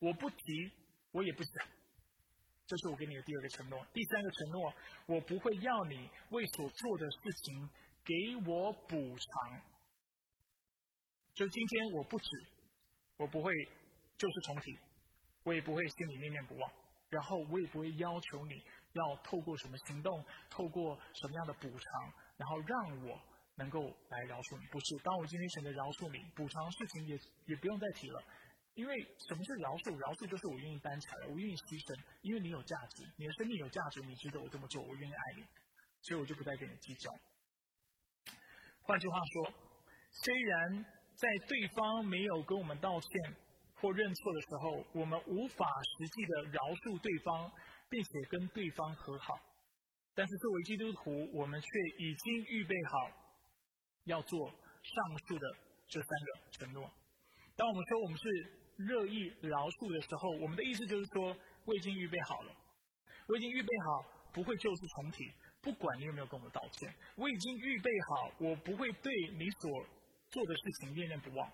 [0.00, 0.72] 我不提，
[1.12, 1.68] 我也不想。
[2.66, 3.86] 这是我给你的第二个承诺。
[3.94, 4.74] 第三个承诺，
[5.06, 7.70] 我不会要你为所做的事情
[8.04, 9.62] 给我补偿。
[11.34, 12.26] 就今天我不止，
[13.18, 13.54] 我不会
[14.18, 14.76] 就是重提，
[15.44, 16.72] 我也不会心里念念不忘，
[17.08, 18.60] 然后我也不会要求你。
[18.92, 23.20] 要透过什么行动，透过什么样的补偿，然后让我
[23.56, 24.66] 能够来饶恕你？
[24.66, 28.22] 不是，当我今天选择饶恕你，补偿事情也也不用再提了，
[28.74, 28.96] 因为
[29.28, 29.96] 什么是饶恕？
[29.96, 35.44] 饶恕就是我愿意担起来，我愿意牺牲，因为你有价值，你的生命有价值，你值得我这么做，我愿意爱你，
[36.02, 37.10] 所以我就不再跟你计较。
[38.82, 39.52] 换句话说，
[40.10, 40.84] 虽然
[41.14, 43.36] 在对方没有跟我们道歉
[43.76, 45.66] 或认错的时候，我们无法
[45.98, 47.52] 实际的饶恕对方。
[47.92, 49.38] 并且跟对方和好，
[50.14, 51.68] 但是作为基督徒，我们却
[51.98, 53.10] 已经预备好
[54.04, 55.46] 要做上述的
[55.86, 56.90] 这三个承诺。
[57.54, 58.24] 当我们说我们是
[58.78, 61.36] 乐意饶恕的时候，我们的意思就是说，
[61.66, 62.56] 我已经预备好了，
[63.28, 65.30] 我已经预备好不会旧事重提，
[65.60, 69.86] 不管你有没有跟我道歉，我已经预备好，我不会对你所
[70.30, 71.46] 做的事情念念不忘，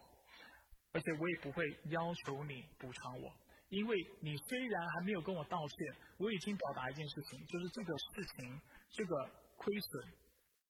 [0.93, 3.35] 而且我也不会要求你补偿我，
[3.69, 8.61] 因为你虽然还没有跟我道歉，我已经表达一件事情，就是这个事情
[8.91, 10.05] 这个亏损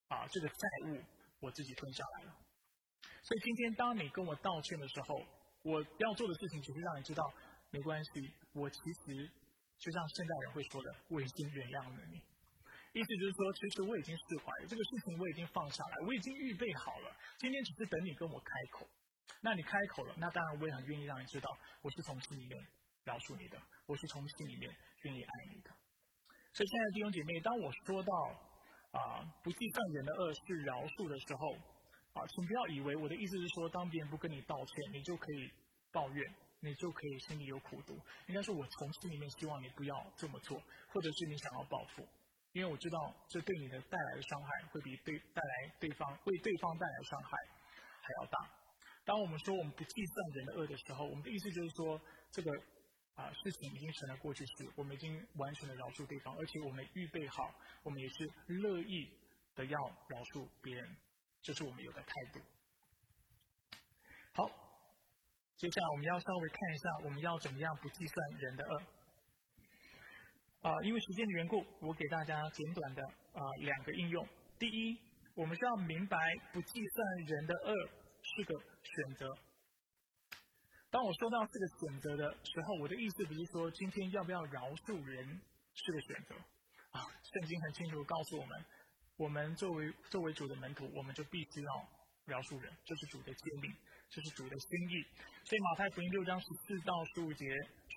[0.09, 1.01] 啊，这个债务
[1.41, 2.37] 我自己吞下来了。
[3.23, 5.23] 所以今天当你跟我道歉的时候，
[5.63, 7.33] 我要做的事情只是让你知道，
[7.71, 9.31] 没关系，我其实
[9.79, 12.21] 就像现代人会说的，我已经原谅了你。
[12.95, 17.15] 意思就是说，其实我已经释怀了，这个事情我已经放下来，我已经预备好了。
[17.39, 18.89] 今天只是等你跟我开口。
[19.41, 22.67] 那你开口了，那当然我也很愿意让你知道，我是从心里面
[23.09, 23.57] 饶恕你的，
[23.87, 24.71] 我是从心里面
[25.05, 25.71] 愿意爱你的。
[26.53, 28.13] 所以，亲爱的弟兄姐妹，当我说到
[28.93, 31.57] 啊不计算人的恶是饶恕的时候，
[32.13, 35.51] 啊，请不要以为我的意思是说，当别人不跟你道歉，你就可以
[35.91, 36.21] 抱怨，
[36.61, 37.97] 你就可以心里有苦毒。
[38.27, 40.61] 应该说，我从心里面希望你不要这么做，
[40.93, 42.07] 或者是你想要报复，
[42.53, 47.31] 因为我知道这对你的带来的伤害会比对带来对方为对方带来伤害
[48.05, 48.39] 还要大。
[49.05, 51.99] 当我们说我们不计算人的恶的时候，我们的意思就是说，
[52.31, 52.51] 这个
[53.19, 57.53] 啊事情已经成了过去式，我们已经完全的饶恕对方，而且我们预备好，
[57.83, 59.11] 我们也是乐意
[59.57, 60.97] 的要饶恕别人。
[61.43, 62.41] 这是我们有的态度。
[64.35, 64.49] 好，
[65.57, 68.83] 接下来我们要稍微看一下，我们要怎么样不计算人的恶。
[70.61, 74.29] 啊，因为时间的缘故，我给大家简短的啊两个应用。
[74.61, 74.97] 第一，
[75.35, 76.19] 我们需要明白
[76.53, 77.75] 不计算人的恶
[78.23, 79.48] 是个选择。
[80.99, 85.41] 当我说到这个选择的时候，我的意思不是说今天要不要饶恕人
[85.73, 86.35] 是个选择。
[86.91, 88.65] 啊，圣经很清楚告诉我们。
[89.17, 91.89] 我们作为作为主的门徒，我们就必须要
[92.25, 93.73] 饶恕人，这是主的诫命，
[94.11, 95.07] 这是主的心意。
[95.45, 97.47] 所以马太福音六章十四到十五节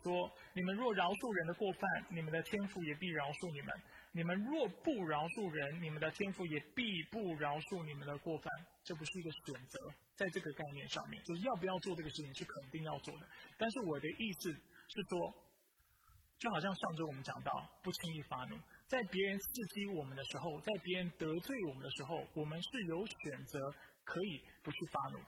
[0.03, 3.73] 说：“你们若饶恕人的过犯，你们的天父也必饶恕你们；
[4.13, 8.51] 你们若不饶恕人，你们的天父也必不饶恕你们的过犯。”
[8.83, 9.79] 这不是一个选择，
[10.15, 13.27] 在这个概念上面，就是要不要做这个事情是肯定要做的。
[13.57, 15.33] 但是我的意思是说，
[16.39, 17.51] 就好像上周我们讲到，
[17.83, 18.57] 不轻易发怒。
[18.87, 23.59] 在别人刺激我们的时候，在别人得罪我们的时候，我们是有选择
[24.03, 25.25] 可以不去发怒的。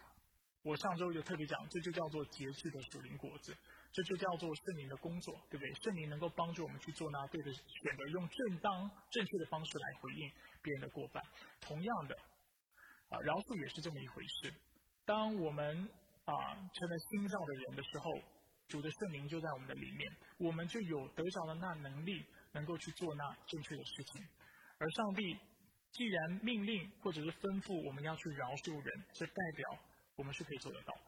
[0.64, 3.56] 我上周就特别讲，这就叫做节制的属灵果子，
[3.94, 5.74] 这就叫做圣灵的工作，对不对？
[5.76, 10.32] 圣灵能够帮助我们去做那对的选择，用正当、正确的方式来回应
[10.62, 11.24] 别人的过犯。
[11.62, 12.16] 同样的，
[13.10, 14.54] 啊，饶恕也是这么一回事。
[15.06, 15.90] 当我们
[16.26, 16.34] 啊
[16.74, 18.12] 成了新造的人的时候，
[18.68, 22.26] 主的圣灵就在我们的里面，我们就有得着的那能力。
[22.56, 24.24] 能够去做那正确的事情，
[24.78, 25.40] 而上帝
[25.92, 29.80] 既然命令或者是吩咐我们要去饶恕人，这代表
[30.16, 31.02] 我们是可以做得到的。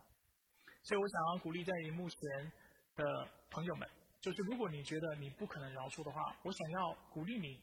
[0.82, 2.52] 所以我想要鼓励在荧幕前
[2.96, 3.90] 的朋友们，
[4.22, 7.60] 就是如果你觉得你不可能饶恕的话，我想要鼓励你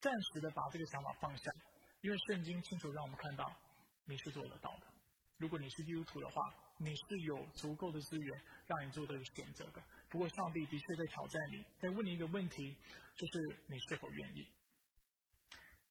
[0.00, 1.50] 暂时的把这个想法放下，
[2.00, 3.50] 因为圣经清楚让我们看到
[4.04, 4.86] 你是做得到的。
[5.38, 9.82] 如果你是基督徒的话，你是有足够的资源让你做这个选择的。
[10.08, 12.76] 不过上帝的确在挑战你，在问你一个问题。
[13.14, 14.48] 就是你是否愿意？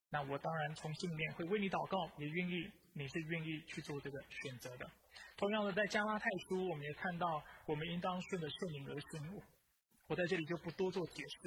[0.10, 4.90] 那我当然从心里面会为你祷告，也愿意你是愿意去做这个选择的。
[5.38, 9.42] 同样的，在加拉太书，我们也看到，我们应当顺着圣灵而行。
[10.08, 11.38] 我在这里就不多做解释。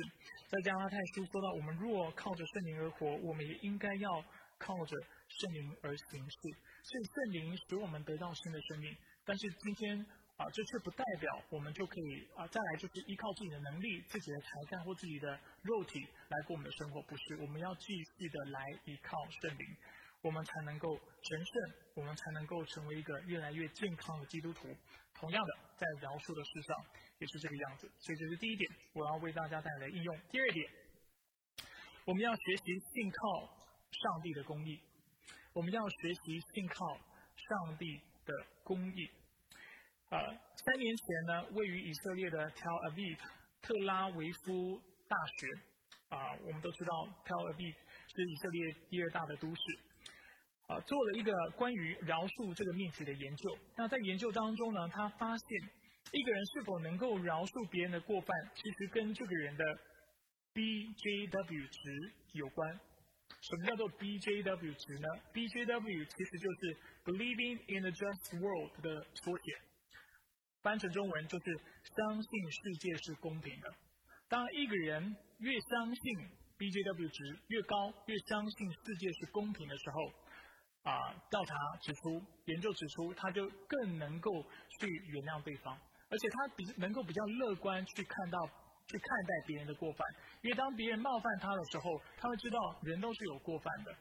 [0.48, 4.24] 在加拉太书说到，我们若靠着圣灵而活，我们也应该要
[4.58, 4.96] 靠着
[5.28, 6.38] 圣灵而行事。
[6.82, 8.96] 所以圣灵使我们得到新的生命。
[9.24, 10.06] 但是今天。
[10.36, 17.36] 啊，这却不代表我们就可以啊，再来就是依靠自己的能力、自己的才干或自己的肉体来过我们的生活，不是？
[17.36, 19.64] 我们要继续的来依靠圣灵，
[20.24, 24.74] 我们才能够神圣，我们才能够成为一个越来越健康的基督徒。
[25.12, 26.84] 同样的，在饶恕的事上
[27.18, 27.92] 也是这个样子。
[28.00, 30.18] 所以这是第一点，我要为大家带来应用。
[30.30, 30.66] 第二点，
[32.06, 32.64] 我们要学习
[32.94, 33.46] 信靠
[33.92, 34.80] 上帝的公义，
[35.52, 38.32] 我们要学习信靠上帝的
[38.64, 39.10] 公义。
[40.08, 43.18] 呃，三年前呢，位于以色列的 Tel Aviv
[43.60, 45.46] 特拉维夫大学，
[46.08, 46.92] 啊，我们都知道
[47.26, 47.74] Tel Aviv
[48.08, 49.62] 是以色列第二大的都市，
[50.66, 53.58] 啊，做了一个关于饶恕这个命题的研究。
[53.76, 55.48] 那在研究当中呢，他发现
[56.12, 59.64] 一个人是否能够饶恕别人的过犯，其实跟这个人的
[60.54, 62.80] BJW 值有关。
[63.40, 69.44] 什么叫做 BJW 值呢？BJW 其实就是 Believing in a Just World 的缩写。
[70.62, 71.60] 翻成中文就是
[71.94, 73.68] 相信世界是公平的。
[74.30, 76.18] 当一个人越相信
[76.56, 80.12] BJW 值越高，越相信世界是公平的时候，
[80.84, 84.30] 啊调查指出、研究指出，他就更能够
[84.78, 85.76] 去原谅对方，
[86.08, 88.38] 而且他比能够比较乐观去看到、
[88.86, 90.06] 去看待别人的过犯，
[90.42, 93.94] 因为当别人冒犯他的时候，他会知道人都是有过犯的。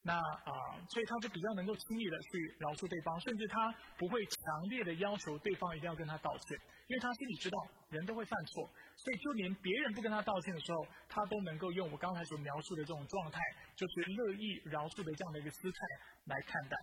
[0.00, 6.56] 那啊，所以他就比较能够轻易的去饶恕对方，甚至他不会强烈的要求对方一定要跟他道歉，
[6.88, 7.58] 因为他心里知道
[7.90, 8.64] 人都会犯错，
[8.96, 13.38] 所以就连别人不跟他道歉的时候，他都能够用我刚才所描述的这种状态，
[13.76, 15.78] 就是乐意饶恕的这样的一个姿态
[16.24, 16.76] 来看待。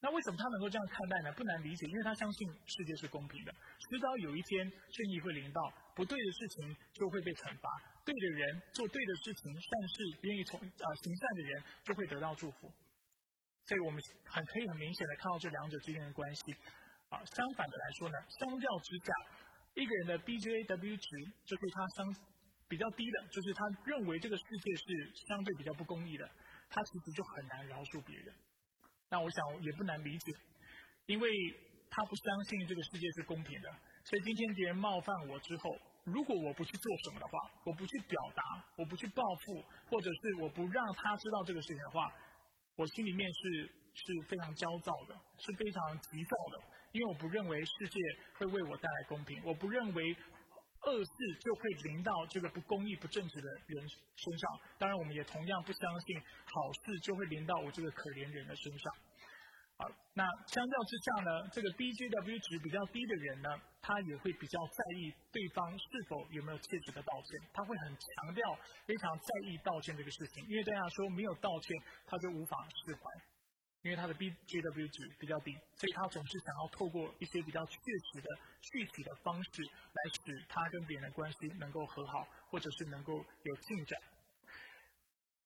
[0.00, 1.32] 那为什么他能够这样看待呢？
[1.38, 7.70] 不难理解，因为他相信世界是公平的，迟早有一天正义会临到，不对的事情就会被惩罚，
[8.04, 12.66] 对的人做对的事情，善事愿意从啊行善的人就会得到祝福。
[13.62, 16.56] 所以我们很可以很明显的看到这两者之间的关系。
[17.12, 19.12] 啊，相反的来说呢，相较之下，
[19.74, 22.14] 一个人的 BJAW 值就是他相
[22.68, 26.28] 比较低的，就是他认为这个世界是相对比较不公义的，
[26.68, 28.34] 他其实就很难饶恕别人。
[29.10, 30.32] 那我想也不难理解，
[31.06, 31.28] 因为
[31.90, 33.68] 他不相信这个世界是公平的，
[34.04, 38.42] 所以今天别人冒犯我之后，如果我不去做什么的话，我不去表达，
[38.76, 42.12] 我不去报复，或者是我不让他知道这个事情的话，
[42.76, 48.00] 我心里面是是非常焦躁的，是非常急躁的，因为我不认为世界
[48.38, 50.16] 会为我带来公平，我不认为。
[50.84, 54.50] 恶事就会临到这个不公义、不正直的人身上。
[54.78, 58.92] 当然，我们也同样不相信好事就会临到我这个可怜人的身上。
[59.78, 63.48] 好，那相较之下呢，这个 BJW 值比较低的人呢，
[63.80, 73.02] 他也会比较在意对方是否有没有切实的道歉，他会很强调、非常在意道歉这个事情，因为对他说没有道歉，他就无法释怀。
[73.82, 78.28] 因为他的 BJW 值比较低，所以他总是想要透过一些比较确实的、
[78.60, 83.98] 具体的方式，来使他跟别人的关系能够和好，或者是能够有进展。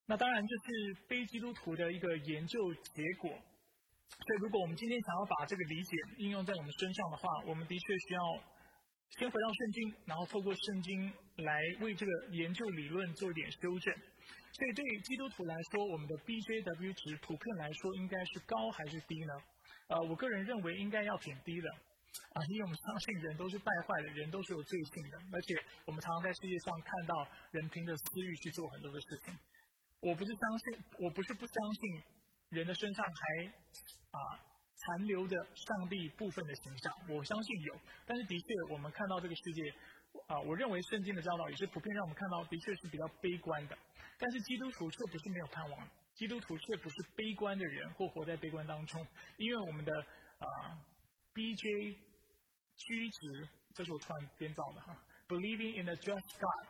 [0.05, 3.31] 那当然这是非基督徒的一个研究结果。
[3.31, 8.21] 所以如果我们今天想要把这个理解应用在我们身上的话，我们的确需要
[9.19, 13.95] 先回到圣经，然后透过圣经来为这个研究理论做一点修正。
[14.53, 19.35] 所以，对于基督徒来说，我们的 BJW 值普遍来说应该是高还是低呢？
[19.89, 25.55] 呃，我个人认为应该要挺低的，啊，因为我们相信人都是败坏的，人都是有罪性的，而且
[25.85, 29.37] 我们常常在世界上看到人凭着私欲去做很多的事情。
[30.01, 32.03] 我不是相信，我不是不相信
[32.51, 34.41] 人的身上还啊
[34.75, 39.75] 残留着上帝部分的形象，我相信有，但是的确我们看到这个世界，
[40.27, 43.79] 啊，我认为圣经的教导也是普遍让我们看到的确是比较悲观的。
[44.19, 49.07] 但是基督徒却不是没有盼望，基督徒却不是悲观的人或活在悲观当中，
[49.37, 49.93] 因为我们的
[50.39, 50.79] 啊
[51.35, 51.97] BJ
[52.77, 54.97] 居值，这是我突然编造的哈
[55.29, 56.67] ，Believing in a just God，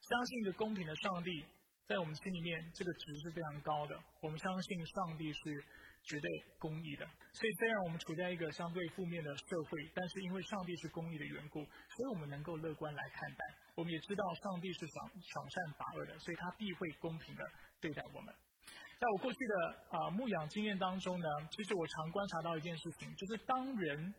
[0.00, 1.44] 相信一个公平的上帝，
[1.86, 5.64] 在我们心里面这个值是非常高的，我们相信上帝是。
[6.08, 6.28] 绝对
[6.58, 7.04] 公义的，
[7.36, 13.44] 所以虽然我们处在一个相对负面的社会，但是因为上帝是公义的缘故，所以我们能够乐观来看待。
[13.76, 17.44] 我们也知道上帝是赏赏善罚恶的，所以他必会公平的
[17.78, 18.34] 对待我们。
[18.98, 19.54] 在我过去的
[19.90, 24.14] 啊牧养经验当中呢，其实我常观察到一件事情，就是当人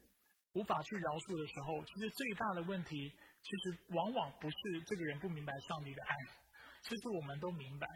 [0.53, 3.09] 无法去饶恕的时候，其实最大的问题，
[3.41, 6.13] 其实往往不是这个人不明白上帝的爱，
[6.83, 7.87] 其实我们都明白，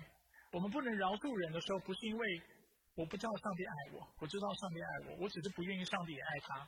[0.52, 2.42] 我们不能饶恕人的时候，不是因为。
[2.96, 6.68] 我不知道上帝爱我，我知道上帝爱我，我只是不愿意上帝也爱他，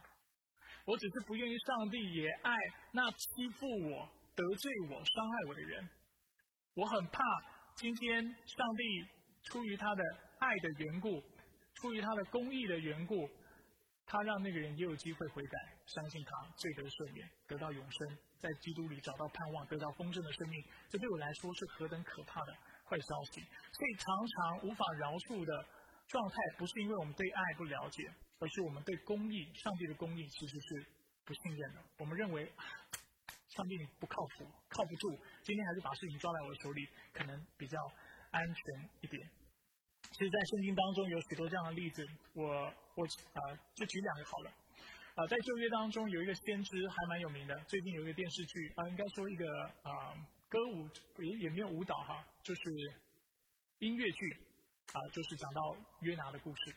[0.86, 2.57] 我只是不愿意上帝也爱
[2.91, 5.88] 那欺负我、得罪我、伤害我的人。
[6.73, 7.21] 我很怕
[7.76, 9.07] 今天上帝
[9.43, 10.03] 出于他的
[10.39, 11.21] 爱的缘故，
[11.76, 13.30] 出于他的公义的缘故，
[14.07, 20.65] 他让那个人也有机会悔改，相信他，罪得赦免，得到永生，在基督里找到盼望，得到丰盛的生命。
[20.89, 22.53] 这对我来说是何等可怕的
[22.89, 23.41] 坏消息！
[23.41, 25.65] 所以常常无法饶恕的。
[26.08, 28.03] 状态不是因为我们对爱不了解，
[28.39, 30.86] 而是我们对公义、上帝的公义其实是
[31.24, 31.84] 不信任的。
[31.97, 32.51] 我们认为
[33.56, 37.80] 上帝不靠谱、靠不住，今天还是把事情抓在我的手里，可能比较
[38.32, 39.30] 安全一点。
[40.12, 42.45] 其实，在圣经当中有许多这样的例子，我
[42.95, 43.41] 我啊
[43.74, 44.51] 就举两个好了。
[45.16, 49.45] 啊，在旧约当中有一个先知还蛮有名的，最近有一个电视剧啊，应该说一个
[49.82, 50.14] 啊
[50.49, 50.88] 歌舞
[51.20, 52.62] 也也没有舞蹈哈，就是
[53.80, 54.38] 音乐剧。
[54.93, 56.75] 啊，就是讲到约拿的故事。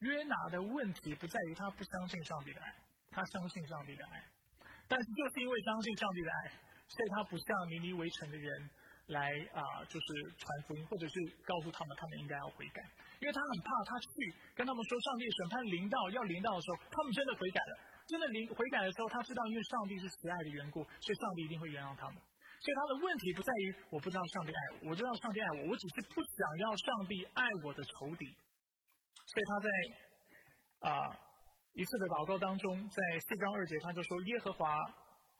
[0.00, 2.74] 约拿的问题不在于他不相信上帝的爱，
[3.10, 4.24] 他相信上帝的爱，
[4.88, 6.48] 但是就是因为相信上帝的爱，
[6.88, 8.70] 所以他不向尼尼围城的人
[9.08, 10.06] 来啊，就是
[10.38, 12.80] 传福音，或者是告诉他们他们应该要悔改，
[13.20, 14.08] 因为他很怕他去
[14.54, 22.16] 跟他们说上帝审判临到要临到的时候，他们真的悔改了，真的临悔改的时候，他知道因为上帝是慈爱的缘故，所以上帝一定会原谅他们。
[22.60, 28.26] 所以他的问题不在于我不知道上帝爱我，我知道上帝爱我，我只是不想要上帝爱我的仇敌。
[29.26, 29.68] 所以他在
[30.90, 31.16] 啊
[31.72, 34.76] 一次的祷告当中，在四章二节，他就说：“耶和华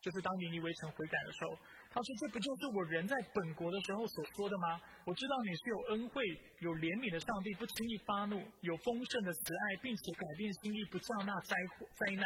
[0.00, 1.56] 就是当年尼微城悔改的时候。”
[1.93, 4.80] 他说：“这不就是我人在本国的时候所说的吗？
[5.05, 6.22] 我知道你是有恩惠、
[6.62, 11.59] 有怜悯的上帝，不轻易发怒，有丰盛的慈爱，并且改变心意，不降那灾
[11.99, 12.24] 灾难。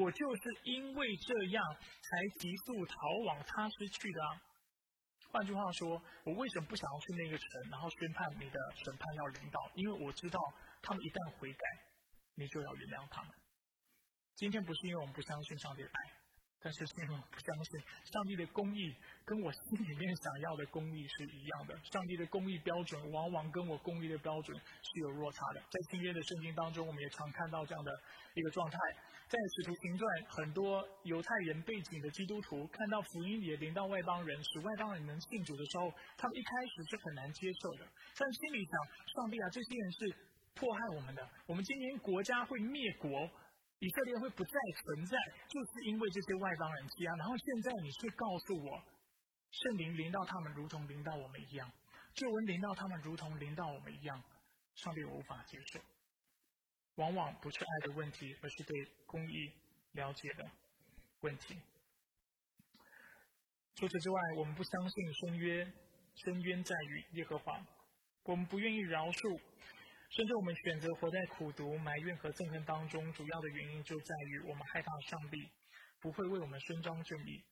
[0.00, 2.08] 我就是因为这样，才
[2.40, 2.96] 急速逃
[3.28, 4.20] 往他失去的。
[5.28, 9.60] 换句话说，我为什么不想要去那个城，然后宣判你的审判要领导？
[9.76, 10.40] 因为我知道，
[10.80, 11.64] 他们一旦悔改，
[12.40, 13.30] 你就要原谅他们。
[14.40, 16.00] 今天不是因为我们不相信上帝的爱。”
[16.62, 18.94] 但是，信我不相信上帝的公义
[19.24, 21.76] 跟我心里面想要的公义是一样的。
[21.90, 25.60] 上帝的公义标准往往跟我公义的标准是有落差的。
[25.60, 27.90] 在新约的圣经当中，我们也常看到这样的
[28.34, 28.78] 一个状态。
[29.26, 37.88] 在使徒行传，很多犹太人背景的基督徒看到福音也临到外邦人，使外邦人能信主的时候，他们一开始是很难接受的。
[38.16, 38.72] 但心里想，
[39.16, 40.16] 上帝啊，这些人是
[40.54, 43.28] 迫害我们的，我们今年国家会灭国。
[43.82, 45.18] 以色列会不再存在，
[45.48, 47.16] 就是因为这些外邦人欺压。
[47.16, 48.80] 然后现在你却告诉我，
[49.50, 51.68] 圣灵临到他们，如同临到我们一样；
[52.14, 54.22] 旧闻临到他们，如同临到我们一样。
[54.76, 55.80] 上帝无法接受，
[56.94, 59.52] 往往不是爱的问题，而是对公义
[59.92, 60.48] 了解的
[61.20, 61.60] 问题。
[63.74, 65.72] 除此之外，我们不相信深渊，
[66.24, 67.60] 深渊在于耶和华，
[68.22, 69.40] 我们不愿意饶恕。
[70.14, 75.48] 甚至我们选择活在苦毒、埋怨和憎恨当中，主要的原因就在于我们害怕上帝
[76.00, 77.42] 不会为我们伸张正义，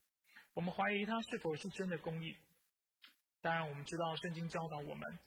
[0.53, 2.37] 我们怀疑他是否是真的公义。
[3.41, 5.19] 当然，我们知道圣经教导我们，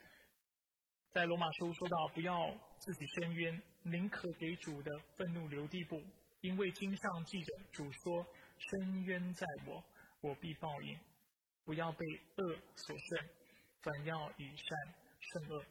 [1.12, 6.04] 在罗马书说到不要自己伸冤，宁可给主的愤怒留地步，
[6.42, 8.28] 因为经上记着主说
[8.60, 9.84] ：“深渊在我，
[10.22, 11.00] 我必报应。”
[11.66, 12.06] 不要被
[12.36, 13.30] 恶所胜，
[13.82, 15.66] 反要以善胜恶。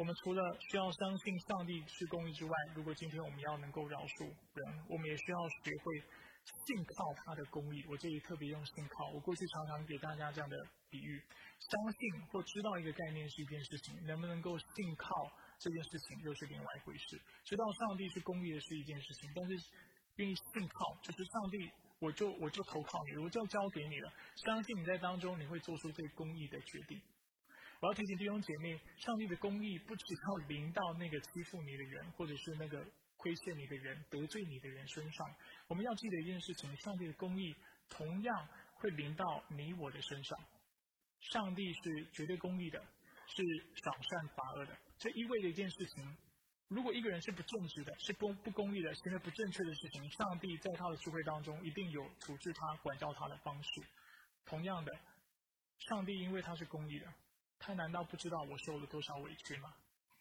[0.00, 0.40] 我们除了
[0.70, 6.00] 需要相信上帝是公义之外，如果今天我们要能够饶恕人，我们也需要学会
[6.64, 7.84] 信靠他的公义。
[7.86, 9.10] 我这里特别用信靠。
[9.12, 10.56] 我过去常常给大家这样的
[10.88, 11.20] 比喻：
[11.60, 15.12] 相信或知道一个概念是一件事情，能不能够信靠
[15.58, 17.20] 这件事情又是另外一回事。
[17.44, 19.52] 知道上帝是公义的是一件事情，但是
[20.16, 24.10] 愿意信靠，就是上帝，我就我就投靠你，我就交给你了。
[24.48, 26.98] 相信你在当中你会做出最公义的决定。
[27.80, 32.84] 我要提醒弟兄姐妹，上帝的公义不只要临到那个欺负你的人，或者是那个
[33.16, 35.34] 亏欠你的人、得罪你的人身上。
[35.66, 37.56] 我们要记得一件事情：上帝的公义
[37.88, 40.38] 同样会临到你我的身上。
[41.20, 43.42] 上帝是绝对公义的，是
[43.82, 44.76] 赏善罚恶的。
[44.98, 46.16] 这意味着一件事情：
[46.68, 53.70] 如果一个人是不正直的、是公不公义的、行为不正确的事情，上帝在他的智慧当中一定有处置他、管教他的方式。
[54.44, 54.92] 同样的，
[55.78, 57.06] 上帝因为他是公义的。
[57.60, 59.72] 他难道不知道我受了多少委屈吗？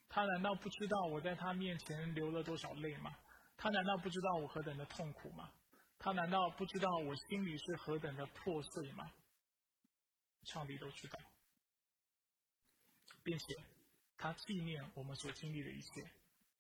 [0.10, 3.16] 他难道不知道我在他面前流了多少泪吗？
[3.58, 5.50] 他难道不知道我何等的痛苦吗？
[5.98, 9.12] 他难道不知道我心里是何等的破碎吗？
[10.44, 11.20] 上帝都知道，
[13.24, 13.46] 并且
[14.18, 16.10] 他纪念我们所经历的一切，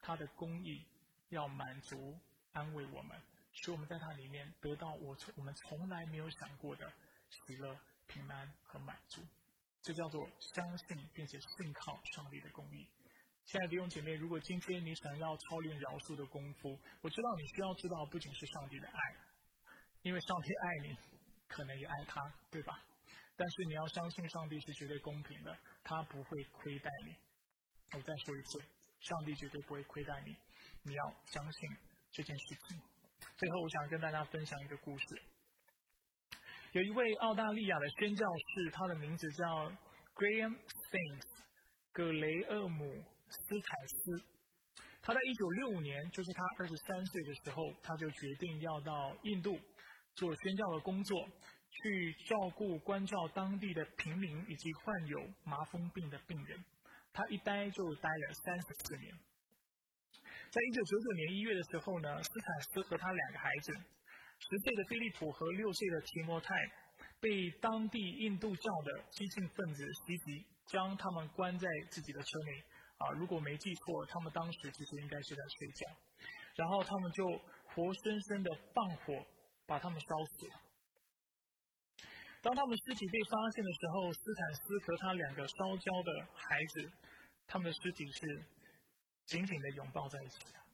[0.01, 0.85] 他的公义
[1.29, 2.19] 要满足
[2.53, 3.21] 安慰我们，
[3.51, 6.91] 使我们在他里面得到我从我们从来没有想过的
[7.29, 7.77] 喜乐、
[8.07, 9.21] 平安和满足。
[9.81, 12.87] 这叫做相信并且信靠上帝的公义。
[13.45, 18.99] 亲爱的弟兄姐妹，如果今天你想要操练饶恕的功夫，我知道你需要知道不仅是上帝的爱，
[20.03, 20.97] 因为上帝爱你，
[21.47, 22.21] 可能也爱他，
[22.51, 22.83] 对吧？
[23.35, 27.15] 但是你要相信上帝是绝对公平的，他不会亏待你。
[27.97, 28.59] 我再说一次，
[28.99, 30.35] 上帝绝对不会亏待你，
[30.83, 31.69] 你要相信
[32.11, 32.81] 这件事情。
[33.37, 35.05] 最后，我想跟大家分享一个故事。
[36.73, 39.43] 有一位澳大利亚的宣教士，他的名字叫
[40.13, 40.55] Graham
[40.91, 41.21] Saint
[41.91, 42.85] 格雷厄姆
[43.27, 44.23] 斯坦斯。
[45.01, 49.57] 他在一九六五年，就是他二十三岁的时候，他就决定要到印度
[50.13, 51.27] 做宣教的工作，
[51.71, 56.63] 去照顾关照当地的平民以及患有麻风病的病人。
[57.11, 59.11] 他一待就待了三十四年。
[60.51, 63.73] 在一九九九年一月的时候呢，斯坦斯和他两个孩子。
[64.39, 66.55] 十岁的菲利普和六岁的提摩泰
[67.19, 72.63] 被当地印度教的激进分子袭击，将他们关在自己的车内。
[72.99, 75.87] 啊，如果没记错，他们当时其实应该是在睡觉。
[76.55, 77.23] 然后他们就
[77.73, 79.25] 活生生的放火
[79.65, 80.61] 把他们烧死了。
[82.41, 86.91] 当他们尸体被发现的时候，斯坦斯和他两个烧焦的孩子，
[87.47, 88.45] 他们的尸体是
[89.25, 90.68] 紧紧的拥抱在一起的。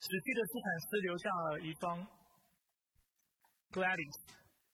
[0.00, 2.06] 死去的斯坦斯留下了一方
[3.70, 4.20] Gladys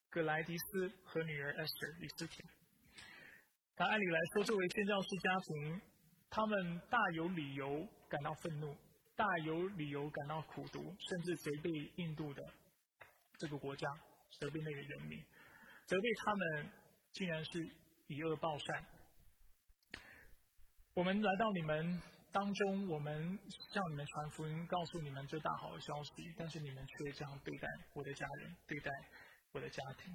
[0.09, 2.47] 格莱迪斯和女儿 Esther 李斯婷。
[3.75, 5.83] 但按理来说，作为宣教士家庭，
[6.31, 8.75] 他们大有理由感到愤怒，
[9.17, 12.43] 大有理由感到苦读，甚至责备印度的
[13.39, 13.89] 这个国家，
[14.39, 15.21] 责备那个人民，
[15.87, 16.71] 责备他们
[17.11, 17.69] 竟然是
[18.07, 18.87] 以恶报善。
[20.95, 22.01] 我们来到你们
[22.37, 23.39] 当中，我们
[23.73, 28.91] 向你们传福音，告诉你们这大好的消息，但是你们却这样对待我的家人，对待
[29.53, 30.15] 我的家庭。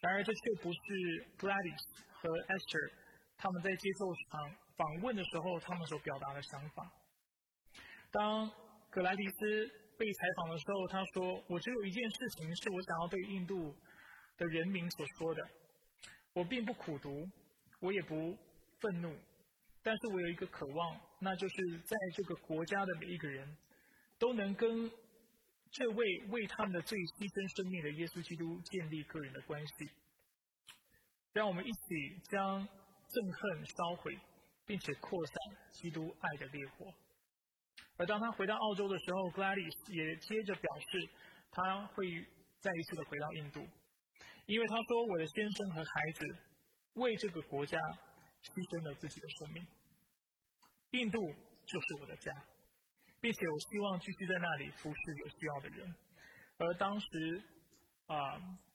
[0.00, 0.78] 然而，这却不是
[1.38, 1.80] Gladys
[2.10, 2.92] 和 Esther
[3.38, 6.92] 他们在接受访访问的时候，他们所表达的想法。
[8.10, 8.52] 当
[8.90, 13.74] 格莱迪斯被采访的时候，他说：“我只有一件事情是我想要对印度
[14.36, 15.48] 的人民所说的。
[16.34, 17.26] 我并不苦读，
[17.80, 18.36] 我也不
[18.80, 19.16] 愤怒，
[19.82, 23.56] 但是我有一个渴望，那就是在这个国家的每一个人
[24.18, 24.90] 都能跟。”
[25.74, 29.88] 这位为他们的最牺牲生命的耶稣基督建立个人的关系，
[31.32, 32.60] 让我们一起将
[33.08, 34.18] 憎恨烧毁，
[34.66, 35.34] 并且扩散
[35.70, 36.92] 基督爱的烈火。
[37.96, 41.08] 而当他回到澳洲的时候，Gladys 也接着表示，
[41.50, 42.04] 他会
[42.60, 43.66] 再一次的回到印度，
[44.44, 46.36] 因为他说：“我的先生和孩子
[47.00, 47.78] 为这个国家
[48.42, 49.66] 牺牲了自己的生命，
[50.90, 51.18] 印度
[51.66, 52.32] 就是我的家。”
[53.22, 55.94] 并且我希望继续在那里服侍有需要的人。
[56.58, 57.40] 而当时，
[58.06, 58.34] 啊，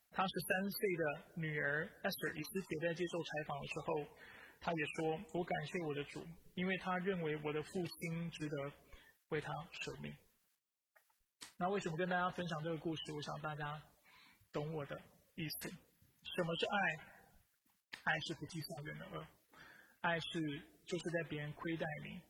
[0.09, 4.07] 他十三岁的女儿 Esther 以斯帖在接受采访的时候，
[4.61, 8.71] 他也说：“我感谢我的主，因为他认为我的父亲值得
[9.27, 9.51] 为他
[9.83, 10.15] 舍命。”
[11.59, 13.11] 那为什么跟大家分享这个故事？
[13.11, 13.83] 我想大家
[14.53, 14.97] 懂我的
[15.35, 15.69] 意思。
[15.69, 16.77] 什么是爱？
[18.03, 19.27] 爱是不计算人的恶，
[20.01, 22.21] 爱是就是在别人亏待你、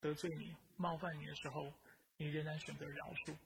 [0.00, 0.54] 得罪你。
[0.76, 1.70] 冒犯你的时候，
[2.16, 3.36] 你仍然选择饶恕。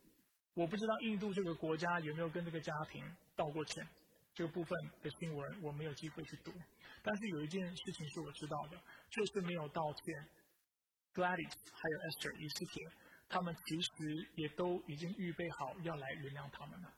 [0.54, 3.04] 我不知道印度这个国家有没有跟这个家庭
[3.34, 3.84] 道过歉，
[4.32, 6.52] 这个部分的新闻我没有机会去读。
[7.02, 10.28] 但是有一件事情是我知道的，就是没有道歉。
[11.12, 12.88] Gladys 还有 Esther 以斯帖，
[13.28, 16.94] 他们其实也都已经预备好要来原谅他们了。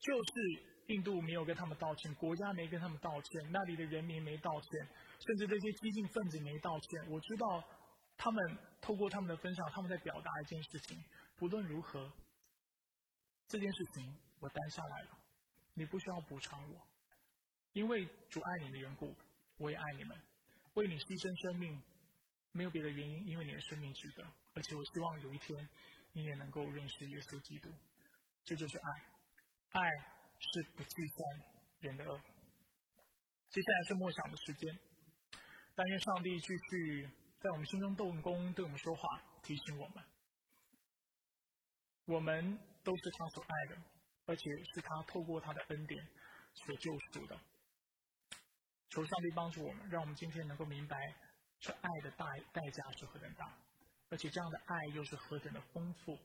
[0.00, 7.10] 就是印度没有跟他们道歉，国家没跟他们道歉，那里的人民没道歉，甚至这些激进分子没道歉。
[7.10, 7.64] 我知道。
[8.14, 11.02] 他们透过他们的分享，他们在表达一件事情：
[11.34, 12.12] 不论如何，
[13.48, 15.18] 这件事情我担下来了，
[15.74, 16.86] 你不需要补偿我，
[17.72, 19.16] 因为主爱你的缘故，
[19.56, 20.16] 我也爱你们，
[20.74, 21.82] 为你牺牲生命，
[22.52, 24.24] 没有别的原因，因为你的生命值得。
[24.54, 25.68] 而且我希望有一天，
[26.12, 27.70] 你也能够认识耶稣基督，
[28.44, 29.88] 这就是爱，爱
[30.42, 31.40] 是不计算
[31.80, 32.20] 人的恶。
[33.50, 34.78] 接下来是默想的时间，
[35.74, 37.08] 但愿上帝继续。
[37.42, 40.04] 在我们心中动工，对我们说话，提醒我们，
[42.04, 43.82] 我们都是他所爱的，
[44.26, 46.06] 而且是他透过他的恩典
[46.54, 47.36] 所救赎的。
[48.90, 50.96] 求上帝帮助我们，让我们今天能够明白
[51.58, 53.58] 这爱的代代价是何等大，
[54.10, 56.16] 而且这样的爱又是何等的丰富，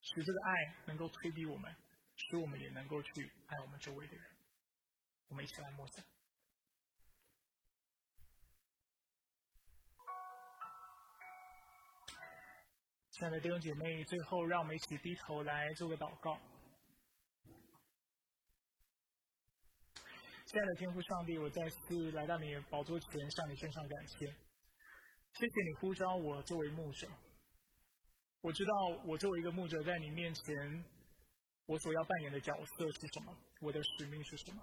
[0.00, 1.72] 使这个爱能够推逼我们，
[2.16, 4.24] 使我们也能够去爱我们周围的人。
[5.28, 6.04] 我们一起来默想。
[13.10, 16.38] 亲爱的弟兄姐妹，最后让我们一起低头来做个祷告。
[20.46, 24.26] 亲爱的天父上帝，我再次来到你宝座前，向你献上感谢。
[24.26, 27.08] 谢谢你呼召我作为牧者。
[28.40, 28.72] 我知道
[29.04, 30.84] 我作为一个牧者，在你面前，
[31.66, 34.62] 我所要扮演的角色是什么，我的使命是什么。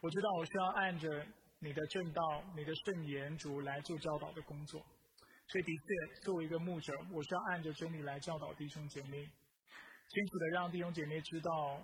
[0.00, 1.26] 我知道我需要按着
[1.60, 4.84] 你的正道、你的圣言主来做教导的工作。
[5.48, 9.24] 所以，的确，作为一个牧者，我是要按着真理来教导弟兄姐妹，
[10.08, 11.80] 清楚的让弟兄姐妹知道，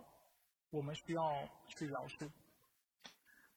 [0.70, 2.28] 我们需要去饶恕。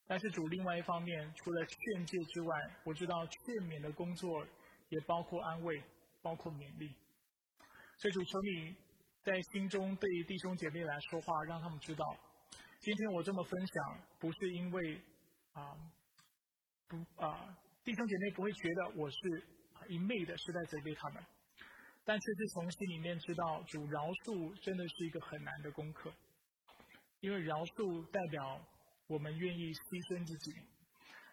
[0.06, 4.46] 但是，主另外一方面，除了劝诫之外，我知道劝勉的工作
[4.89, 5.84] 也包括安慰，
[6.22, 6.96] 包括勉励。
[7.98, 8.76] 所以，主求你
[9.26, 12.17] 在心中对弟兄姐妹来说话，让他们知道，
[12.80, 15.01] 今天我这么分享，不是因为
[15.53, 15.76] 啊，
[16.88, 19.17] 不啊，弟兄姐妹不会觉得我是。
[19.88, 21.23] 一昧的是在责备他们，
[22.03, 26.11] 但却是从心里面知道，主饶恕真的是一个很难的功课，
[27.19, 28.59] 因为饶恕代表
[29.05, 30.53] 我们愿意牺牲自己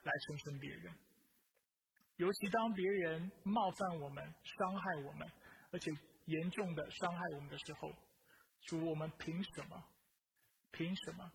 [0.03, 0.93] 来成全别人，
[2.17, 5.27] 尤其当别人冒犯我们、伤害我们，
[5.71, 5.91] 而且
[6.27, 7.93] 严重的伤害我们的时候，
[8.63, 9.85] 主，我们凭什么？
[10.71, 11.33] 凭什么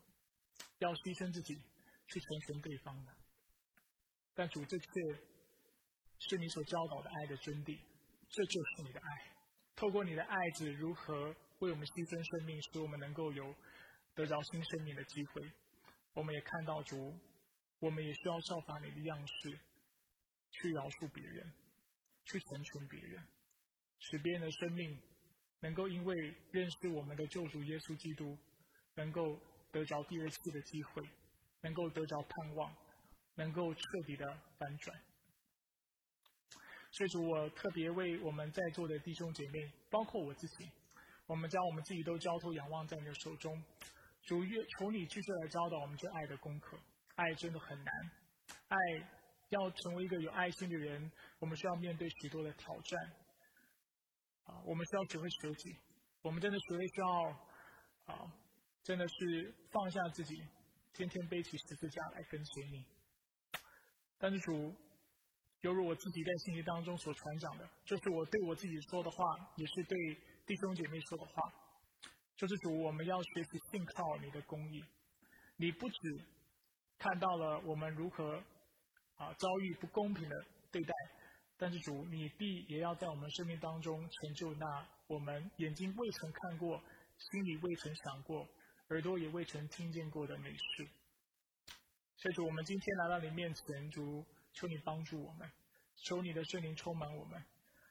[0.79, 3.11] 要牺牲自己去成全对方呢？
[4.33, 4.87] 但主这却。
[6.19, 7.77] 是你所教导的爱的真谛，
[8.27, 9.31] 这就是你的爱。
[9.75, 11.13] 透过你的爱子如何
[11.59, 13.53] 为我们牺牲生命，使我们能够有
[14.15, 15.51] 得着新生命的机会。
[16.13, 17.15] 我们也看到主，
[17.77, 19.59] 我们也需要效法你的样式，
[20.49, 21.53] 去饶恕别人，
[22.25, 23.23] 去成全别人，
[23.99, 24.97] 使别人的生命
[25.59, 26.15] 能够因为
[26.51, 28.37] 认识我们的救主耶稣基督，
[28.95, 29.39] 能够
[29.71, 31.03] 得着第二次的机会，
[31.61, 32.75] 能够得着盼望，
[33.35, 34.25] 能够彻底的
[34.57, 34.97] 反转。
[36.91, 40.71] 所以主，我特别为我们在座的弟兄姐妹，包括我自己，
[41.25, 43.61] 我们将我们自己都交托仰望在你的手中。
[44.23, 46.77] 主，愿求你继续来教导我们这爱的功课。
[47.15, 47.93] 爱真的很难，
[48.67, 48.77] 爱
[49.49, 53.11] 要成为一个有爱心的人，我们需要面对许多的挑战。
[54.47, 55.75] 啊，我们需要学会舍己，
[56.23, 58.33] 我们真的学会需要啊，
[58.81, 60.35] 真的是放下自己，
[60.93, 62.85] 天天背起十字架来跟随你。
[64.17, 64.73] 但是主，
[65.61, 69.23] 犹如我自己在信息当中所传讲的，就是我对我自己说的话，
[69.57, 69.97] 也是对
[70.45, 71.53] 弟兄姐妹说的话。
[72.35, 74.83] 就是主，我们要学习信靠你的公义。
[75.57, 75.97] 你不止
[76.99, 78.37] 看到了我们如何
[79.15, 80.93] 啊遭遇不公平的对待，
[81.57, 86.81] 但是主，你必也要在我们生命当中成就那我们眼睛未曾看过、
[87.17, 88.47] 心里未曾想过、
[88.89, 90.87] 耳朵也未曾听见过的美事。
[92.17, 95.51] 所以主，我们今天来到你面前，主，求你帮助我们，
[96.05, 97.43] 求你的圣灵充满我们，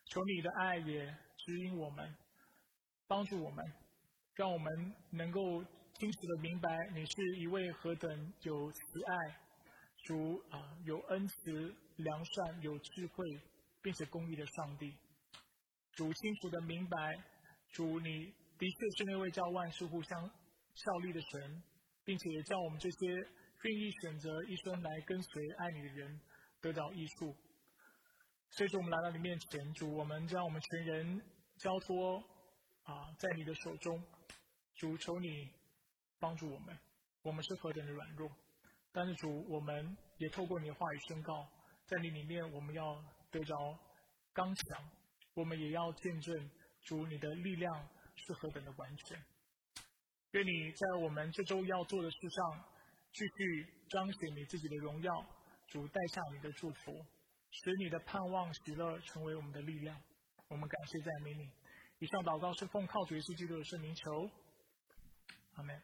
[0.06, 1.06] 求你的爱也
[1.36, 2.16] 指引我们，
[3.08, 3.64] 帮助我们。
[4.34, 5.40] 让我们能够
[5.94, 9.40] 清楚的明白，你是一位何等有慈爱、
[10.04, 13.24] 主啊有恩慈、良善、有智慧，
[13.87, 14.93] 并且公义的上帝。
[15.93, 17.14] 主清楚的明白，
[17.70, 20.28] 主你的确是那位叫万事互相
[20.74, 21.62] 效力的神，
[22.05, 26.20] 并且也叫我们这些愿意选择一生来跟随爱你的人
[26.61, 27.32] 得到益处。
[28.51, 31.22] 所以说，我们来到你面前，主，我们将我们全人
[31.59, 32.18] 交托
[32.82, 34.05] 啊在你的手中。
[34.74, 35.49] 主求你
[36.18, 36.76] 帮助我们，
[37.22, 38.28] 我们是何等的软弱，
[38.91, 41.49] 但是主，我们也透过你的话语宣告，
[41.87, 43.78] 在你里面我们要得着
[44.32, 44.90] 刚强，
[45.34, 46.50] 我们也要见证
[46.82, 49.24] 主你的力量是何等的完全。
[50.32, 52.64] 愿你在我们这周要做的事上，
[53.12, 55.26] 继续彰显你自己的荣耀，
[55.68, 56.92] 主带下你的祝福，
[57.50, 59.98] 使你的盼望喜乐成为我们的力量。
[60.48, 61.50] 我们感谢赞美你。
[61.98, 64.30] 以上祷告是奉靠主耶稣基督的圣名求。
[65.54, 65.82] 阿门